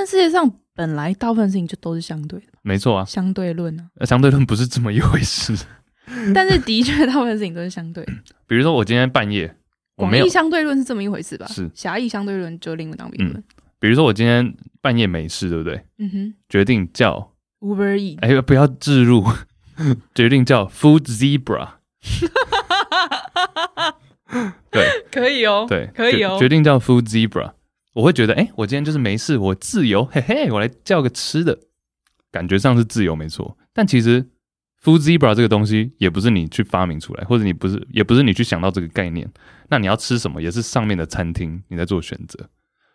[0.00, 5.54] 但世界上本来大部分事情就都是相对的，没错啊，相对论啊，相对论不是这么一回事。
[6.34, 8.12] 但是的确，大部分事情都是相对的。
[8.48, 9.54] 比如说，我今天半夜，
[9.96, 11.46] 广义相对论是这么一回事吧？
[11.48, 13.44] 是狭义相对论就另当别论。
[13.78, 15.84] 比如说，我今天半夜没事，对不对？
[15.98, 18.20] 嗯哼，决定叫 Uber Eats。
[18.20, 19.22] 哎，不要置入，
[20.16, 21.72] 决定叫 Food Zebra。
[24.70, 27.52] 对，可以哦，对，可以哦，决定叫 Food Zebra。
[27.92, 31.58] 我会觉得，哎，我今天就是没事，我自由，嘿嘿，我来叫个吃的，
[32.30, 33.56] 感觉上是自由没错。
[33.72, 34.30] 但其实
[34.82, 39.30] Food Zebra 这个东西也不是你去发明出来，或者你不是，也不是你去想到这个概念。
[39.68, 42.48] 那你要吃什么，也是上面的餐厅你在做选择。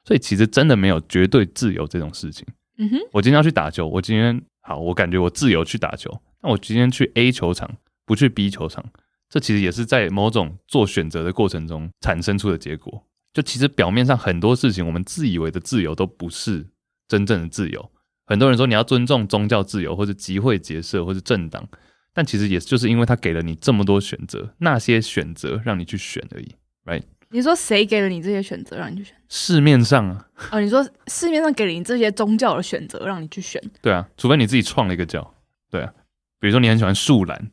[0.04, 2.46] 所以其实真的没有绝对自由这种事情。
[2.78, 6.12] 嗯哼，我今天要去打球，我今天好，我感觉我自由去打球。
[6.42, 8.86] 那我今天去 A 球场，不去 B 球场，
[9.30, 13.04] 这其实也是在某种做选择的过程中产生出的结果。
[13.36, 16.66] 就其实表面上很多事情，我们自以为的自由都不是
[17.06, 17.92] 真正的自由。
[18.26, 21.68] 很多人说你要尊重宗教自由，或者集会结社，或者政党，
[22.14, 26.56] 但其实也就是因为他给了你这么多选择，那些选择让你去选而已
[26.86, 27.04] ，right？
[27.32, 29.14] 你说谁给了你这些选择让你去选？
[29.28, 33.62] 市面上啊， 哦，你说市面上给了你这些宗教的选择让你去选？
[33.82, 35.36] 对啊，除非你自己创了一个教，
[35.70, 35.92] 对啊，
[36.40, 37.52] 比如说你很喜欢树懒，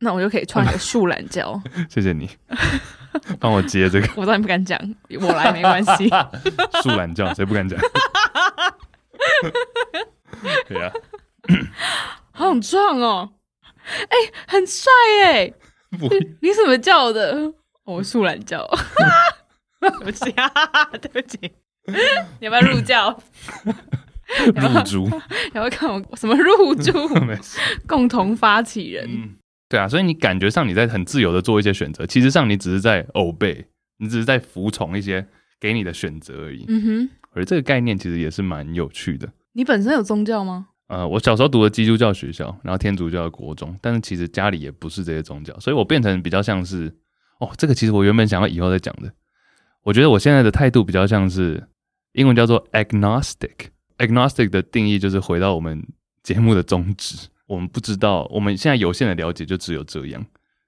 [0.00, 1.62] 那我就可以创一个 树懒教。
[1.90, 2.30] 谢谢你。
[3.40, 4.78] 帮我接这个， 我当然不敢讲，
[5.20, 6.08] 我来没关系。
[6.82, 7.78] 树懒叫，谁不敢讲？
[10.68, 10.92] 对呀，
[12.32, 13.32] 好壮哦！
[14.08, 14.90] 哎，很帅
[15.24, 15.52] 哎！
[16.40, 17.52] 你怎么叫的？
[17.84, 18.68] 我树懒叫。
[19.80, 20.48] 对不起啊，
[21.00, 21.38] 对不起。
[22.40, 23.18] 你要不要入教？
[24.54, 25.08] 入猪？
[25.52, 26.92] 要不要看我什么入猪？
[27.86, 29.37] 共同发起人。
[29.68, 33.64] 对啊，所以你感觉上你在很自由的做一些选择，其实上你只是在 obey，
[33.98, 35.26] 你只是在服从一些
[35.60, 36.64] 给你的选择而已。
[36.68, 39.28] 嗯哼，而这个概念其实也是蛮有趣的。
[39.52, 40.68] 你本身有宗教吗？
[40.86, 46.90] 呃，我小时候读的基督教学校，然后天主教的国中，但是其实家里也不是这些宗教，所以我变成比较像是，
[47.40, 49.12] 哦，这个其实我原本想要以后再讲的。
[49.82, 51.62] 我觉得我现在的态度比较像是，
[52.12, 53.68] 英文叫做 agnostic。
[53.98, 55.86] agnostic 的定义就是回到我们
[56.22, 57.28] 节目的宗旨。
[57.48, 60.24] 我们不知道，我们现在有限的了解就只有这样，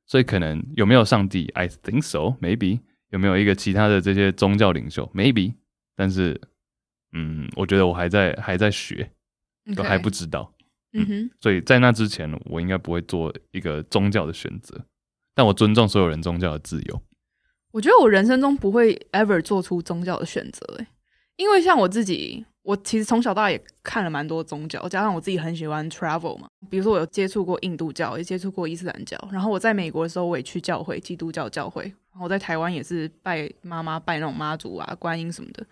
[0.07, 5.55] 所以可能有没有上帝？I think so, maybe 有没有一个其他的这些宗教领袖？Maybe，
[5.95, 6.41] 但是，
[7.13, 9.13] 嗯，我觉得我还在还在学，
[9.77, 10.53] 都还不知道。
[10.95, 14.85] 嗯哼，所以在那之前，我应该不会做一个宗教的选择，
[15.35, 17.03] 但我尊重所有人宗教的自由。
[17.73, 20.67] 我觉得我人生中不会 ever 做出宗教的选择，
[21.37, 22.47] 因为像我自己。
[22.71, 26.49] 我其实从小到大也看了蛮多宗教，加上我自己很喜欢 travel 嘛。
[26.69, 29.19] 比如说，我有接触过印度教，也接触过伊斯兰教。
[29.33, 31.83] 然后我在美国的时候，我也去教会，基督教教会。
[32.13, 35.67] 然后我在台湾也是拜妈妈，拜那种妈祖啊、观音什么的。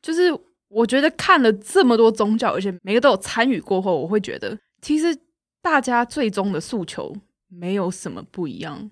[0.00, 0.32] 就是
[0.68, 5.18] 我觉得看了这么多宗教，而且每个都有参与过后，我会觉得其实
[5.60, 7.12] 大家最终的诉求
[7.48, 8.88] 没有什么不一样，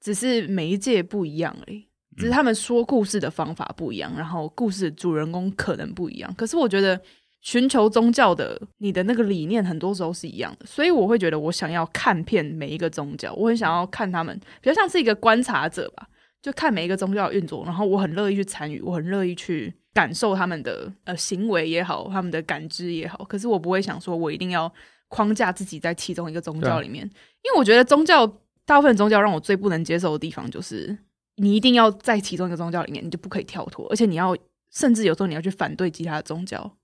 [0.00, 1.86] 只是媒介不一样而已。
[2.16, 6.34] 只是他们说故事的方法不一样，然后故事主人公可能不一样。
[6.34, 7.00] 可是我觉得
[7.40, 16.08] 寻求宗教的你的那个理念很多时候是一样的，所以我会觉得我想要看遍每一个宗教，我很想要看他们，比较像是一个观察者吧，
[16.40, 23.22] 就看每一个宗教的运作，然后我很乐意去参与，我很乐意去感受他们的呃行为也好，他们的感知也好。
[23.24, 24.72] 可是我不会想说我一定要
[25.08, 28.26] 框架自己在其中一个宗教里面，因为我觉得宗教
[28.64, 30.96] 大部分宗教让我最不能接受的地方就是。
[31.36, 34.36] 你一定要在其中一个宗教里面，你就不可以跳脱，而且你要，
[34.70, 36.76] 甚至有时候你要去反对其他的宗教。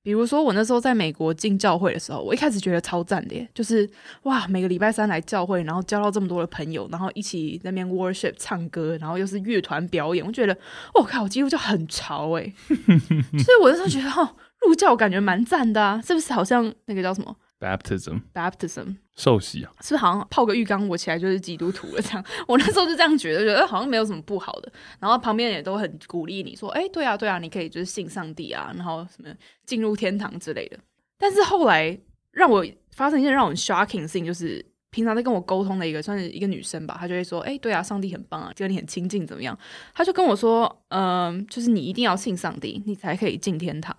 [0.00, 3.86] 比如说，我那时候在美国进教会的时候，我一开始觉得超赞的耶，就是
[4.22, 10.56] 哇，每个礼拜三来教会，然后交到这么多的朋友，然后一起在那边 worship 唱歌，然后又是乐团表演，我觉得，
[10.94, 14.36] 我、哦、靠，几乎就很潮哎， 所以我那时候觉得，哦，
[14.66, 16.32] 入教感觉蛮赞的啊，是不是？
[16.32, 22.00] 好像那个叫什么？Baptism，Baptism，受洗啊，是不是好像泡个浴缸，我起来就是基督徒了？
[22.00, 24.72] 这样， 我那时候就这样觉得，觉得好像没有什么不好的。
[25.00, 29.28] 然后旁边也都很鼓励你说，哎、欸，对啊，对啊，你可以就是信上帝啊，然后什么
[29.66, 30.78] 进入天堂之类的。
[31.18, 31.98] 但是后来
[32.30, 39.58] 让我发生一件让我很 shocking 的事情，就是平常在跟我沟通的一个算是一个女生吧，她就会说，哎、欸，对啊，上帝很棒啊，跟你很亲近，怎么样？
[39.92, 43.96] 她就跟我说，嗯、就是你一定要信上帝，你才可以进天堂。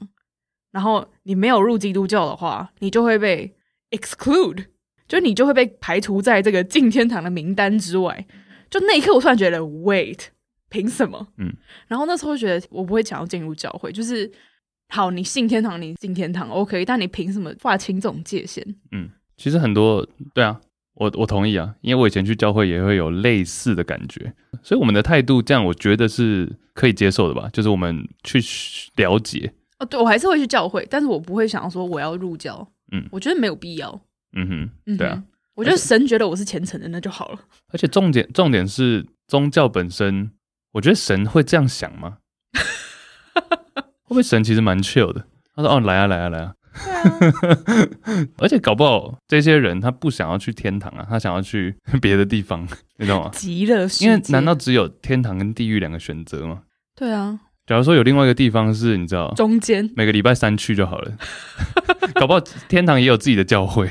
[0.71, 3.53] 然后你没有入基督教的话，你就会被
[3.89, 4.65] exclude，
[5.09, 8.25] 就你就会被排除在这个进天堂的名单之外。
[8.69, 10.19] 就那一刻，我突然觉得，wait，
[10.69, 11.27] 凭什么？
[11.39, 11.51] 嗯。
[11.87, 13.91] 然后那时候觉得，我不会想要进入教会。
[13.91, 14.31] 就是，
[14.89, 18.63] 好，你信天堂，你进天堂，OK，但你凭什么划清这种界限？
[18.91, 20.61] 嗯，其实很多，对啊，
[20.93, 24.31] 我我同意啊，因为我以前去教会也会有类似的感觉，
[24.61, 27.49] 所以我们的态度这样，我觉得是可以接受的吧？
[27.51, 28.39] 就是我们去
[28.97, 29.51] 了解。
[29.79, 32.67] 哦，对，我还是会去教会，但是我不会想要说我要入教。
[32.91, 33.99] 嗯，我觉得没有必要。
[34.33, 35.23] 嗯哼，对啊，
[35.55, 37.39] 我觉得神觉得我是虔诚的，那就好了。
[37.73, 40.31] 而且重点重点是宗教本身，
[40.73, 42.17] 我觉得神会这样想吗？
[44.03, 45.25] 会不会神其实蛮 chill 的？
[45.55, 46.53] 他说：“哦，来啊，来啊，来啊。
[48.37, 52.67] 而且搞不好这些人他不想要去天堂啊，他想要去 别的地方，
[52.97, 53.29] 你知道吗？
[53.33, 54.05] 极乐世界。
[54.05, 56.61] 因为难道只有天堂跟地狱两个选择吗？
[56.95, 57.39] 对啊。
[57.65, 61.11] 假如说有另外一个地方是你知道，中间每个礼拜三去就好了，
[62.19, 63.89] 搞不好天堂也有自己的教会，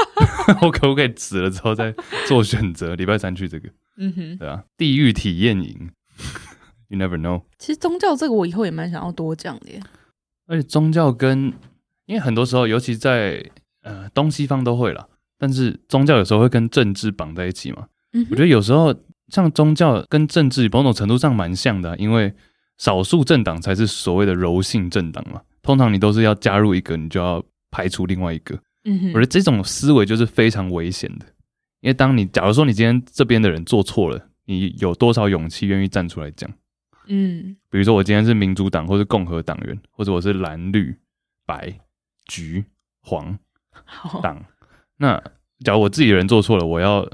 [0.60, 1.94] 我可不可以死了之后再
[2.28, 2.94] 做选择？
[2.94, 5.90] 礼拜三去这个，嗯哼，对啊，地狱体验营
[6.88, 7.42] ，You never know。
[7.58, 9.80] 其实宗教这个我以后也蛮想要多讲的耶，
[10.46, 11.52] 而且宗教跟，
[12.06, 13.44] 因为很多时候，尤其在
[13.82, 15.06] 呃东西方都会啦，
[15.38, 17.86] 但是宗教有时候会跟政治绑在一起嘛。
[18.12, 18.94] 嗯，我觉得有时候
[19.28, 22.34] 像宗教跟政治某种程度上蛮像的啊，因为。
[22.78, 27.40] 少数政党才是所谓的柔性政党嘛，通常你都是要加入一个，你就要
[27.72, 28.54] 排除另外一个。
[28.84, 31.26] 嗯哼，我觉得这种思维就是非常危险的，
[31.80, 36.48] 因为当你假如说你今天这边的人做错了，你有多少勇气愿意站出来讲？
[37.06, 40.96] 嗯，比如说我今天是民主党或是共和党员，或者我是蓝绿
[41.46, 41.72] 白
[42.26, 42.64] 橘
[43.02, 43.38] 黄
[44.22, 44.44] 党，
[44.96, 45.20] 那
[45.64, 47.08] 假如我自己的人做错了，我要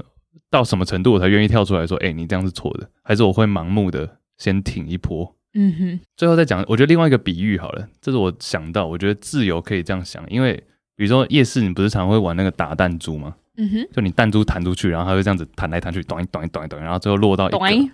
[0.49, 2.89] 到什么程度我才愿意跳出来说，哎、欸，你这样是错的？
[3.03, 5.35] 还是我会盲目的先挺一波？
[5.53, 10.53] 嗯哼，最后再讲，我觉得另外一个比喻好了，这是我想到，我觉得自由可以这样想，因为
[10.95, 13.35] 比如说夜市，你不是常会玩那个打弹珠吗？
[13.57, 17.89] 嗯哼，就你弹珠弹出去，然后它会这样子弹来弹去，咚一咚一咚一咚，然后最后落到一个，咚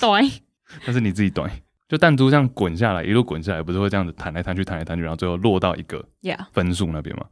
[0.00, 0.30] 咚，
[0.84, 1.48] 但是你自己咚，
[1.88, 6.04] 就弹珠这样滚下来，一路滚下来，不是会这样子弹来弹去，弹来弹去，然后最后落到一个
[6.52, 7.24] 分数那边吗？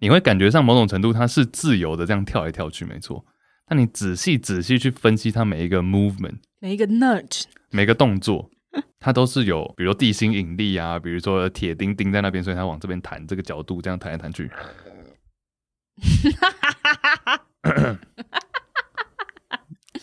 [0.00, 3.24] 你会感觉上某种程度它是自由的，这样跳来跳去，没错。
[3.68, 8.50] 但你仔细仔细去分析它每一个 movement，每一个 nudge，每个动作。
[8.98, 14.50] 它都是有，比如说地心引力啊，比如说铁钉钉在那边，所以它往这边弹，这个角度这样弹来弹去，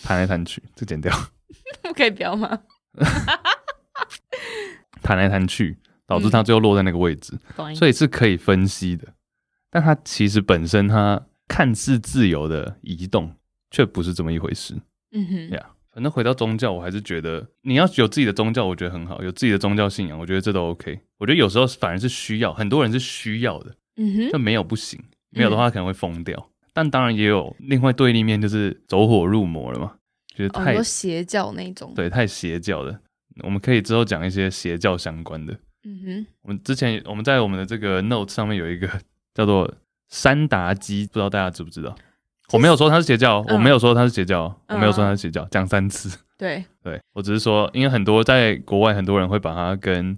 [0.04, 1.12] 弹来弹去，这剪掉，
[1.82, 2.60] 不可以标吗？
[5.02, 9.08] 弹来弹去，导致它最后落在那个位置，嗯、所以是可以分析的。
[9.72, 13.36] 但它其实本身它看似自由的移动，
[13.72, 14.76] 却不是这么一回事。
[15.12, 15.60] 嗯哼，呀。
[15.60, 15.79] Yeah.
[16.00, 20.98] 反正回到宗教，我还是觉得你要有自己的宗教，我觉得很好，有自己的宗教信仰，我觉得这都 OK。
[21.18, 24.98] 我觉得有时候反而是需要，很多人是需要的，嗯哼，就没有不行，
[25.32, 26.38] 没有的话可能会疯掉。
[26.38, 29.92] 嗯、但当然也有另外对立面，就是走火入魔了嘛，
[30.34, 32.98] 觉得太、哦、邪教那种，对，太邪教的。
[33.44, 35.52] 我们可以之后讲一些邪教相关的。
[35.84, 38.88] 嗯哼，我们之前我们在我们的这个 note 上面有一个
[39.36, 39.70] 叫做
[40.08, 41.94] 三达基，不知道大家知不知道？
[42.52, 46.18] 我没有说他是邪教，嗯、我没有说他是邪教，嗯、我没有说他是邪教，讲、嗯、三次。
[46.38, 50.18] 对对，我只是说，因为很多在国外，很多人会把它跟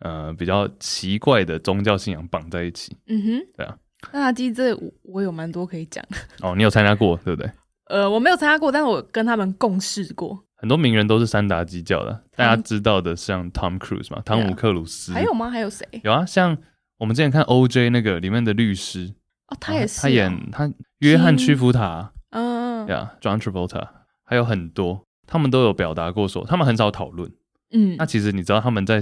[0.00, 2.96] 呃比较奇怪的宗教信仰绑在一起。
[3.06, 3.76] 嗯哼，对啊。
[4.12, 6.16] 那其实这我有蛮多可以讲的。
[6.46, 7.50] 哦，你有参加过对不对？
[7.86, 10.44] 呃，我没有参加过，但是我跟他们共事过。
[10.56, 15.12] 很多名人都是三达基教的，大家知道的像 Tom Cruise 嘛，汤姆克鲁斯。
[15.12, 15.50] 还有吗？
[15.50, 15.86] 还有谁？
[16.04, 16.56] 有啊，像
[16.98, 19.14] 我们之前看 OJ 那个里面的律师。
[19.52, 23.88] 哦，他也是、哦，他演他约翰屈服塔，嗯，呀、yeah,，John Travolta，
[24.24, 27.30] 还有很多，他们都有表达过说，他们很少讨论，
[27.72, 29.00] 嗯，那其实你知道他们在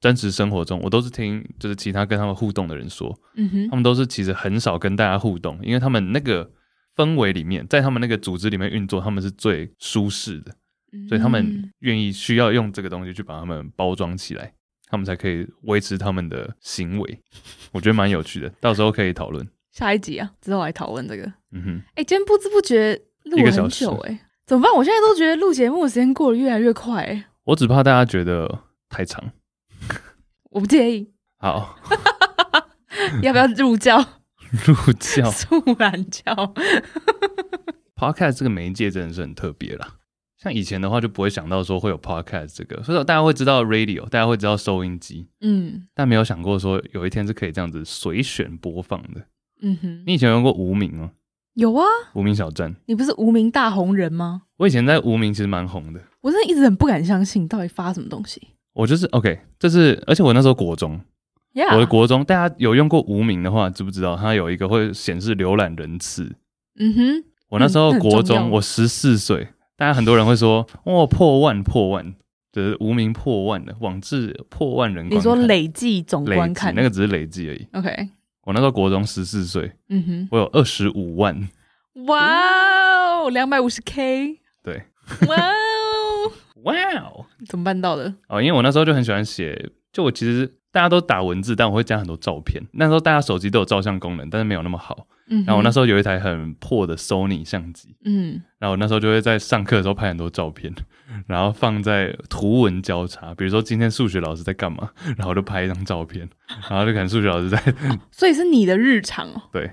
[0.00, 6.50] 真实生活中，我都是听就是其他跟他们互动的人说，嗯哼，他们都是其实很少跟大家互动，因为他们那个
[6.94, 10.54] 氛围里面，在他们那个组织里面运作，他们是最舒适的，
[11.08, 14.52] 所以他们愿意需要用这个东西去把他们包装起来，
[14.88, 17.22] 他们才可以维持他们的行为，
[17.72, 19.46] 我觉得蛮有趣的，到时候可以讨论。
[19.70, 21.22] 下一集啊，之后来讨论这个。
[21.52, 24.72] 嗯哼，哎、欸，今天不知不觉录了很久、欸，哎，怎么办？
[24.74, 27.24] 我现在都觉得录节目的时间过得越来越快、欸。
[27.44, 29.32] 我只怕大家觉得太长。
[30.50, 31.12] 我不介意。
[31.38, 31.78] 好，
[33.22, 33.98] 要不要入教？
[34.66, 35.30] 入教？
[35.30, 36.34] 素然教。
[37.94, 39.96] Podcast 这个媒介真的是很特别啦。
[40.36, 49.26] 像以前的话，就不会想到说会有 Podcast 这个，所以大家会知道 Radio，大家会知道收音机，嗯，但没有想过说有一天是可以这样子随选播放的。
[49.60, 51.10] 嗯哼，你以前有用过无名吗？
[51.54, 51.84] 有啊，
[52.14, 52.74] 无名小站。
[52.86, 54.42] 你不是无名大红人吗？
[54.58, 56.00] 我以前在无名其实蛮红的。
[56.20, 58.40] 我真的一直很不敢相信，到底发什么东西？
[58.74, 61.00] 我就是 OK，就是而且我那时候国中
[61.54, 61.74] ，Yeah.
[61.74, 66.36] 我的国中，大家有用过无名的话，知不知道它有一个会显示浏览人次？
[66.78, 72.14] 嗯哼，我那时候国中，我十四岁，大家很多人会说哇破万破万，
[72.52, 75.08] 就是无名破万的网志破万人。
[75.10, 77.66] 你说累计总观看，那个只是累计而已。
[77.72, 78.10] OK。
[78.48, 81.48] 我那时候国中十四岁，嗯哼，我有二十五万，
[82.06, 84.84] 哇哦，两百五十 K， 对，
[85.28, 86.32] 哇哦，
[86.64, 88.14] 哇哦，怎么办到的？
[88.26, 92.62] 哦，因为我那时候就很喜欢写，就我其实大大家都打文字，但我会加很多照片。
[92.72, 95.08] 那时候大家手机都有照相功能，但是没有那么好。
[95.28, 100.72] 嗯，然后我那时候有一台很破的 Sony 相机，嗯，然后我那时候就会在上课的时候拍很多照片，
[101.26, 106.28] 然后放在图文交叉，比如说今天数学老师在干嘛， 然后我就拍一张照片，
[106.70, 107.62] 然后就可能数学老师在，
[108.10, 109.42] 所以是你的日常哦。
[109.52, 109.70] 对，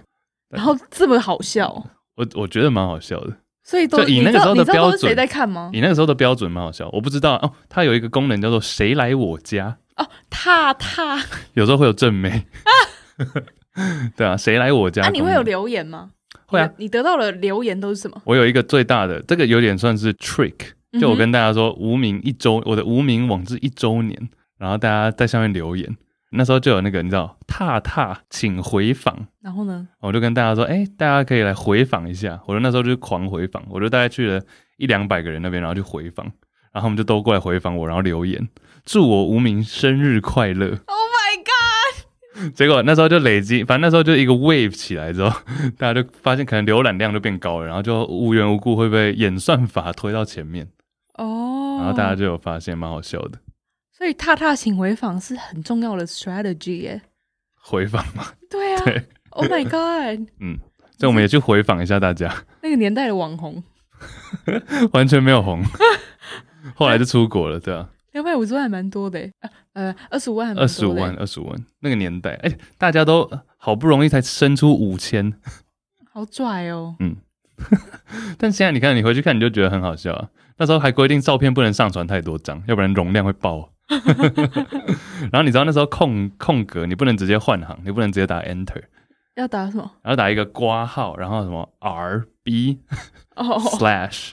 [0.49, 1.71] 然后这么好笑，
[2.15, 3.37] 我我觉得蛮好笑的。
[3.63, 5.71] 所以都以那个时候的标准，谁在看吗？
[5.73, 6.87] 以那个时候的标准蛮好笑。
[6.93, 11.19] 我不知道哦，它有一个功能叫做“谁来我家”哦，踏踏，
[11.53, 12.45] 有时候会有正妹，
[14.15, 15.03] 对啊，谁来我家？
[15.03, 16.11] 那你会有留言吗？
[16.47, 18.21] 会啊，你得到的留言都是什么？
[18.25, 20.53] 我有一个最大的，这个有点算是 trick，
[20.99, 25.95] 就我跟大家说，无名一周，我的无名网志一周年，然后大家在下面留言。
[26.31, 32.41] 那时候就有那个你知道，踏踏请回访，然后呢，我就跟大家说，哎、欸，大家可以来回访一下。
[32.45, 34.41] 我就那时候就狂回访，我就大概去了
[34.77, 36.25] 一两百个人那边，然后去回访，
[36.73, 38.49] 然后他们就都过来回访我，然后留言
[38.83, 40.67] 祝我无名生日快乐。
[40.87, 41.14] Oh！
[42.53, 45.39] 结果那时候就累积，反正那时候就一个 wave 起来之后，
[45.77, 50.67] 大家就发现可能浏览量就变高了，然后就无缘无故会被演算法推到前面。
[51.13, 53.39] 哦，然后大家就有发现，蛮好笑的。
[53.97, 57.01] 所以踏踏请回访是很重要的 strategy 耶，
[57.55, 58.25] 回访吗？
[58.49, 58.83] 对啊。
[58.83, 60.27] 对，Oh my god。
[60.41, 60.59] 嗯，
[60.97, 62.43] 所以我们也去回访一下大家。
[62.61, 63.63] 那个年代的网红，
[64.91, 65.63] 完全没有红，
[66.75, 67.89] 后来就出国了，对啊。
[68.15, 69.29] 两百五十万还蛮多的，
[69.73, 71.65] 呃，二十五万，二十五万，二十五万。
[71.81, 75.33] 那个年代，哎、欸，大家都好不容易才生出五千，
[76.13, 76.95] 好拽哦。
[77.01, 77.17] 嗯，
[78.39, 80.29] 但现在你看，你回去看，你就觉得很好笑啊。
[80.55, 83.69] 那时候还规定照片不能上传太多张，要不然容量会爆。
[85.29, 88.81] 然后你知道那时候空空格你不能直接换行，你不能直接打 Enter，
[89.35, 89.91] 要打什么？
[90.03, 92.79] 然后打一个括号，然后什么 R B
[93.35, 94.31] 哦 slash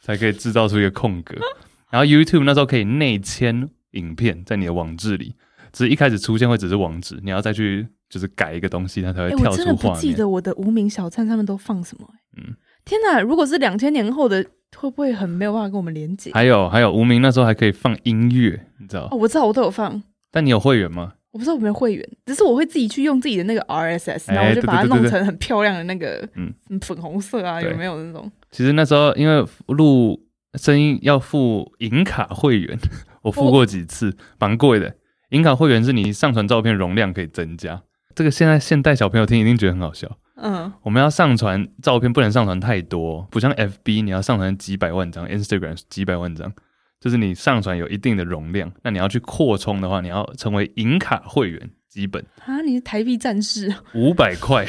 [0.00, 1.36] 才可以制造出一个空格。
[1.94, 5.32] 然后 YouTube 那时候可以内嵌影片在你的网志里，
[5.72, 9.52] 只是一开始出现会只是网址，你要再去就是改一个东西，它才会跳出画面。
[9.52, 12.08] 我真的不记得我的无名小站上面都放什么。
[12.36, 13.20] 嗯，天哪！
[13.20, 14.44] 如果是两千年后的。
[14.76, 16.32] 会不会很没有办法跟我们连接？
[16.32, 19.06] 还有还有，无名那时候还可以放音乐，你知道？
[19.12, 20.02] 哦，我知道，我都有放。
[20.32, 21.12] 但你有会员吗？
[21.30, 28.28] 我不知道有没有会员，只是我会自己去用自己的那个 RSS，然后我就把它弄成很漂亮的那个，嗯，粉红色啊，有没有那种？
[28.50, 30.20] 其实那时候因为录
[30.56, 32.78] 声音要付银卡会员，
[33.22, 34.94] 我付过几次，蛮贵的。
[35.30, 37.82] 银卡会员是你上传照片容量可以增加，
[38.14, 40.18] 这个现在现代小朋友听一定觉得很好笑。
[40.36, 46.52] 嗯，我们要上传照片，不能上传太多，不像 FB，你要上传几百万张，Instagram 几百万张，
[47.00, 48.70] 就是你上传有一定的容量。
[48.82, 52.24] 那你要去扩充的话，你要成为银卡会员，基本。
[52.44, 54.64] 啊，你是台币战士，五百块，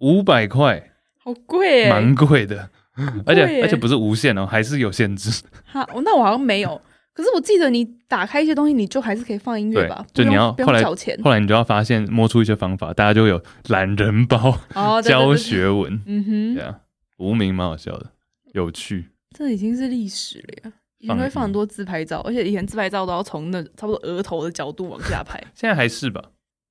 [0.00, 2.70] 五百块，好贵，蛮贵的，
[3.26, 5.42] 而且而且不是无限哦，还是有限制。
[5.64, 6.80] 好，那我好像没有。
[7.12, 10.04] 可是我记得你打开一些东西，你就还是可以放音乐吧？
[10.12, 10.82] 就你要后来。
[11.22, 15.98] 后来你就要发现摸出一些方法，大家就会有懒人包、哦、教学文。
[16.04, 16.80] 嗯哼，对啊，
[17.18, 18.10] 无名蛮好笑的，
[18.52, 19.10] 有趣。
[19.36, 20.72] 这已经是历史了呀！
[20.98, 25.38] 以前会放很多自拍照，而且以前自拍照都要从那差不多额头的角度往下拍。
[25.54, 26.22] 现在还是吧？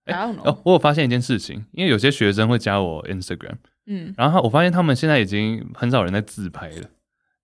[0.05, 3.55] 哎、欸，哦，我有发现一件事情，因为有些学生会加我 Instagram，
[3.87, 6.89] 嗯，然后我发现他们现在已经很少人在自拍了。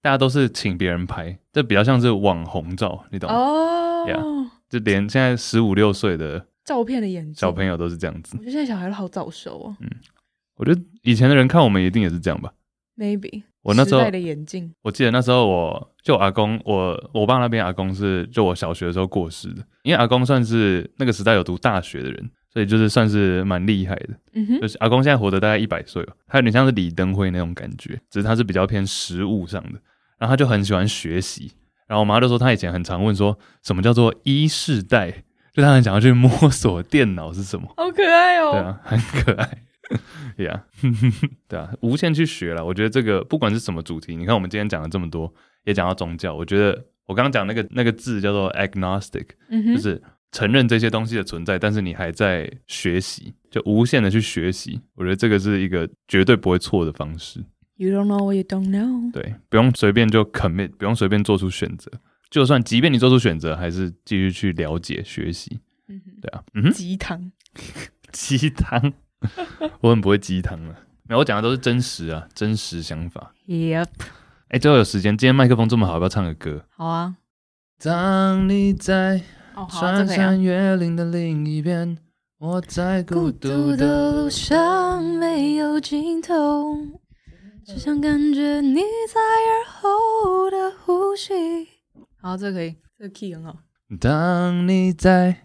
[0.01, 3.35] 大家都是请别人拍，这比较像是网红照，你懂吗？
[3.35, 4.17] 哦，呀，
[4.67, 8.35] 就连现在十五六岁的照片的眼镜小朋友都是这样子。
[8.35, 9.75] 我觉得现在小孩都好早熟哦。
[9.79, 9.87] 嗯，
[10.55, 12.51] 我觉得以前的人看我们一定也是这样吧
[12.97, 13.43] ？Maybe。
[13.61, 24.09] 我那时候戴的眼镜，我记得那时候我就我阿公，我我爸那边阿公是就我小学的时候过世的，因为阿公算是那个时代有读大学的人，所以就是算是蛮厉害的。
[24.33, 29.79] 嗯哼，就是阿公现在活得大概一百岁了，他有点像是李登辉那种感觉，只是他是比较偏实物上的。
[30.17, 31.51] 然后他就很喜欢学习，
[31.87, 35.11] 然后我妈就说她以前很常问说什么叫做一世代，
[35.51, 39.63] 就她很想要去摸索电脑是什么，好可爱哦，对啊，很可爱，
[40.37, 40.63] 对啊，
[41.49, 42.63] 对啊，无限去学了。
[42.63, 45.33] 我觉得这个不管是什么主题，你看我们今天讲了这么多，
[45.65, 49.25] 也讲到宗教，我觉得我刚刚讲那个那个字叫做 agnostic，
[49.73, 49.99] 就是
[50.31, 54.79] 承认这些东西的存在，但是你还在学习，就无限的去学习。
[54.95, 57.43] 我觉得这个是一个绝对不会错的方式。
[57.75, 59.11] You don't know what you don't know。
[59.11, 61.91] 对，不用随便就 commit，不用随便做出选择。
[62.29, 65.59] 就算即便你做出选择，还是继续去了解学习。
[66.21, 67.31] 对啊，嗯哼，鸡汤，
[68.13, 68.93] 鸡汤，
[69.81, 70.75] 我很不会鸡汤了。
[71.09, 73.33] 没有，我讲的都是真实啊，真实想法。
[73.47, 73.87] Yep。
[74.47, 76.63] 哎，最后有时间，今天麦克风这么好，要不要唱个歌？
[76.69, 77.17] 好啊。
[77.83, 79.21] 当你在
[79.69, 81.97] 穿山越岭的另一边，
[82.39, 86.77] 我在孤独的路上没有尽头。
[87.63, 91.67] 只想感觉你在耳后的呼吸。
[92.19, 93.55] 好，这个可以，这个 key 很好。
[93.99, 95.43] 当你在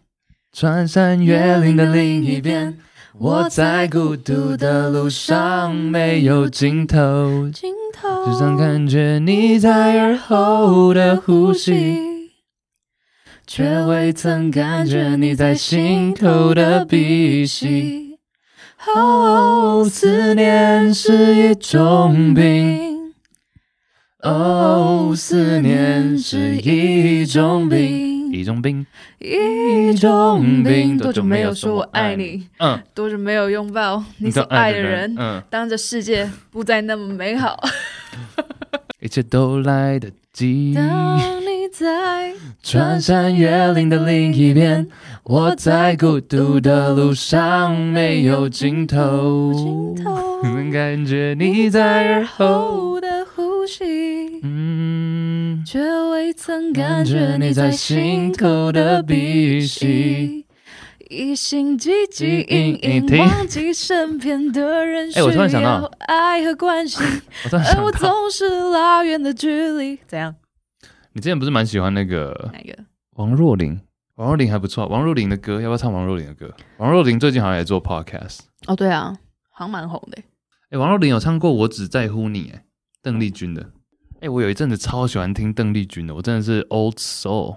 [0.52, 2.78] 穿山越岭的另一边，
[3.18, 12.15] 我在孤独的路上没有尽头，尽头只想感觉你在耳后的呼吸，
[13.46, 18.18] 却未曾感觉你在心头的鼻息。
[18.94, 22.96] 哦，思念是一种病。
[24.22, 28.84] 哦，思念是一种病，一种病，
[29.20, 30.98] 一种病。
[30.98, 32.48] 多久没有说我爱你？
[32.58, 35.14] 嗯，多久没有拥抱你所爱的人？
[35.16, 37.56] 嗯，当这世界不再那么美好，
[39.00, 40.72] 一切都来得及。
[40.74, 42.32] 当你在
[42.62, 44.88] 穿山越岭的另一边，
[45.24, 49.94] 我在孤独的路上没有尽头，
[50.42, 54.40] 能感觉你在耳后的呼吸。
[54.42, 55.80] 嗯，却
[56.10, 60.45] 未曾感觉你在心头的鼻息，
[61.10, 65.18] 一心汲汲营营，忘记身边的人 需
[65.62, 67.04] 要爱和关心，
[67.52, 69.98] 而我总是拉远的距离。
[70.06, 70.34] 怎样？
[71.12, 72.84] 你之前不是蛮喜欢那个哪个？
[73.12, 73.80] 王若琳，
[74.16, 74.86] 王若琳还不错。
[74.86, 76.54] 王若琳的歌，要不要唱王若琳的歌？
[76.78, 78.40] 王若琳最近好像也做 podcast。
[78.66, 79.16] 哦，对啊，
[79.50, 80.22] 好像蛮红的。
[80.70, 82.64] 哎，王若琳有唱过《我只在乎你》，哎，
[83.02, 83.62] 邓丽君的。
[84.16, 87.56] 哎、欸，我有一阵子超喜欢听邓丽君的，我真的是 old soul，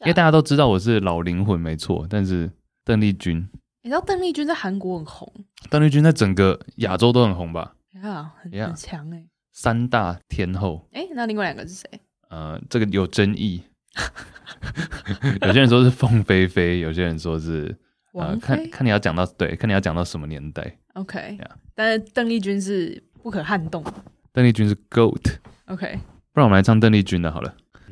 [0.00, 2.06] 因为大家都知道我是老灵魂，没错。
[2.08, 2.50] 但是
[2.84, 3.48] 邓丽君，
[3.82, 5.32] 你知道邓丽君在韩国很红，
[5.70, 7.74] 邓丽君在整个亚洲都很红吧？
[8.02, 10.86] 呀、yeah, 很很强哎、欸，三大天后。
[10.92, 11.88] 哎、欸，那另外两个是谁？
[12.28, 13.62] 呃，这个有争议，
[15.40, 17.74] 有些人说是凤飞飞，有些人说是
[18.12, 20.76] 呃，看看你要讲到对，看你要讲到什么年代。
[20.92, 21.50] OK，、yeah.
[21.74, 23.82] 但是邓丽君是不可撼动，
[24.30, 25.36] 邓丽君是 GOAT。
[25.66, 25.98] OK，
[26.32, 27.56] 不然我们来唱邓丽君的好了。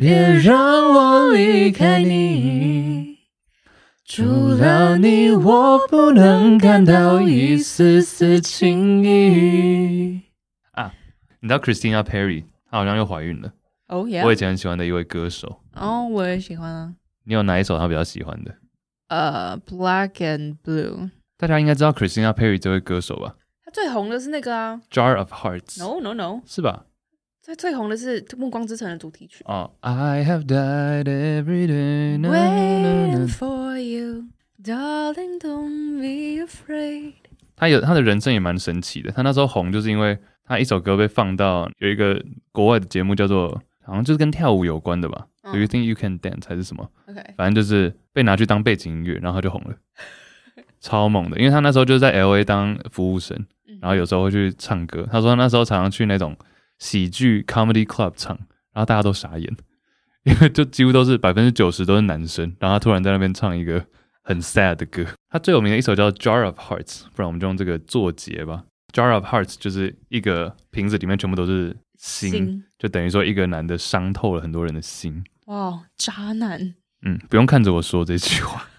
[0.00, 3.18] 别让我离开你。
[4.06, 10.22] 除了你，我不能感到一丝丝情意。
[10.70, 10.94] 啊，
[11.40, 13.48] 你知道 Christina Perry，她好像又怀孕了。
[13.88, 14.24] 哦，oh, yeah?
[14.24, 15.60] 我以前很喜欢的一位歌手。
[15.74, 16.94] 哦，oh, 我也喜欢啊。
[17.24, 18.54] 你有哪一首她比较喜欢的？
[19.08, 21.10] 呃、uh,，Black and Blue。
[21.36, 23.34] 大家应该知道 Christina Perry 这位歌手吧？
[23.62, 25.78] 她最红的是那个啊，Jar of Hearts。
[25.78, 26.86] No No No，是吧？
[27.42, 29.42] 最最红的是《暮光之城》的主题曲。
[29.46, 34.24] 哦、oh,，I have died every day waiting for you,
[34.62, 37.14] darling, don't be afraid。
[37.56, 39.10] 他有他的人生也蛮神奇的。
[39.10, 42.22] 他那时候红，就是因为他一首歌被放到有一个
[42.52, 43.48] 国外的节目，叫做
[43.82, 45.26] 好像就是跟跳舞有关的吧。
[45.42, 49.74] Do、嗯、you think you can dance 还是什么？OK，反正就是被拿去当背景音乐，然后他就红了。
[50.78, 53.46] 超猛的，因为他那时候就是在 LA 当服务生，
[53.80, 55.08] 然后有时候会去唱歌。
[55.10, 56.36] 他说他那时候常常去那种
[56.80, 58.36] 喜剧 comedy club 唱，
[58.72, 59.56] 然后大家都傻眼，
[60.24, 63.86] 因为就几乎都是百分之九十都是男生，然后他突然在那边唱一个
[64.22, 65.06] 很 sad 的歌。
[65.28, 68.64] 他最有名的一首叫 Jar of Hearts，不然我们就用这个作结吧。
[68.92, 75.22] Jar of Hearts 就是一个瓶子里面全部都是心，心就等于说一个男的伤透了很多人的心。
[75.46, 76.74] 哇，渣男！
[77.02, 78.66] 嗯，不用看着我说这句话。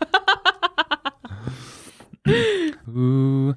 [2.86, 3.56] Who,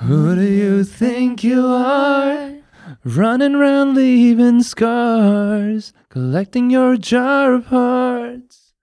[0.00, 2.59] who do you think you are?
[3.03, 8.73] Running around leaving scars, collecting your jar of hearts,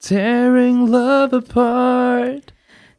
[0.00, 2.52] tearing love apart.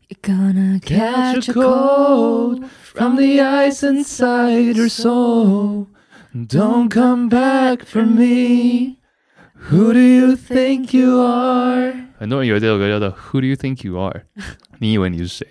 [0.07, 5.87] You're gonna catch, catch a cold from the ice inside your soul.
[6.33, 8.99] Don't come back for me.
[9.69, 11.93] Who do you think you are?
[12.17, 14.23] 很多人以为这首歌叫做 Who do you think you are？
[14.79, 15.47] 你以为你是谁？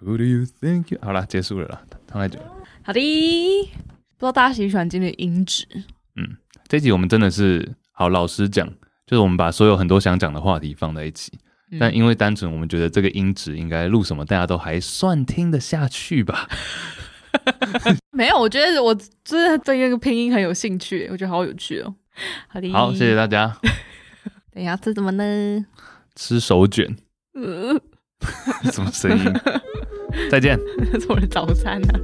[0.00, 0.98] Who do you think you？
[1.02, 2.55] 好了，结束了啦，唱太久了。
[2.87, 3.01] 好的，
[4.17, 5.67] 不知道大家喜不喜欢今天的音质？
[6.15, 6.37] 嗯，
[6.69, 8.65] 这集我们真的是好老实讲，
[9.05, 11.33] 就是我们把所有很多想讲的话题放在一起，
[11.69, 16.47] 嗯、但因为单纯我们觉得这个音质应该录什么，大家都还算听得下去吧。
[18.11, 21.93] 没有，我觉得我真的对那个拼音很有兴趣，我觉得好有趣哦。
[22.47, 23.53] 好的，好，谢谢大家。
[24.55, 25.65] 等一下吃什么呢？
[26.15, 26.95] 吃手卷。
[27.33, 27.77] 呃、
[28.71, 29.25] 什么声音？
[30.31, 30.57] 再见。
[30.89, 31.99] 这是我的早餐呢、啊。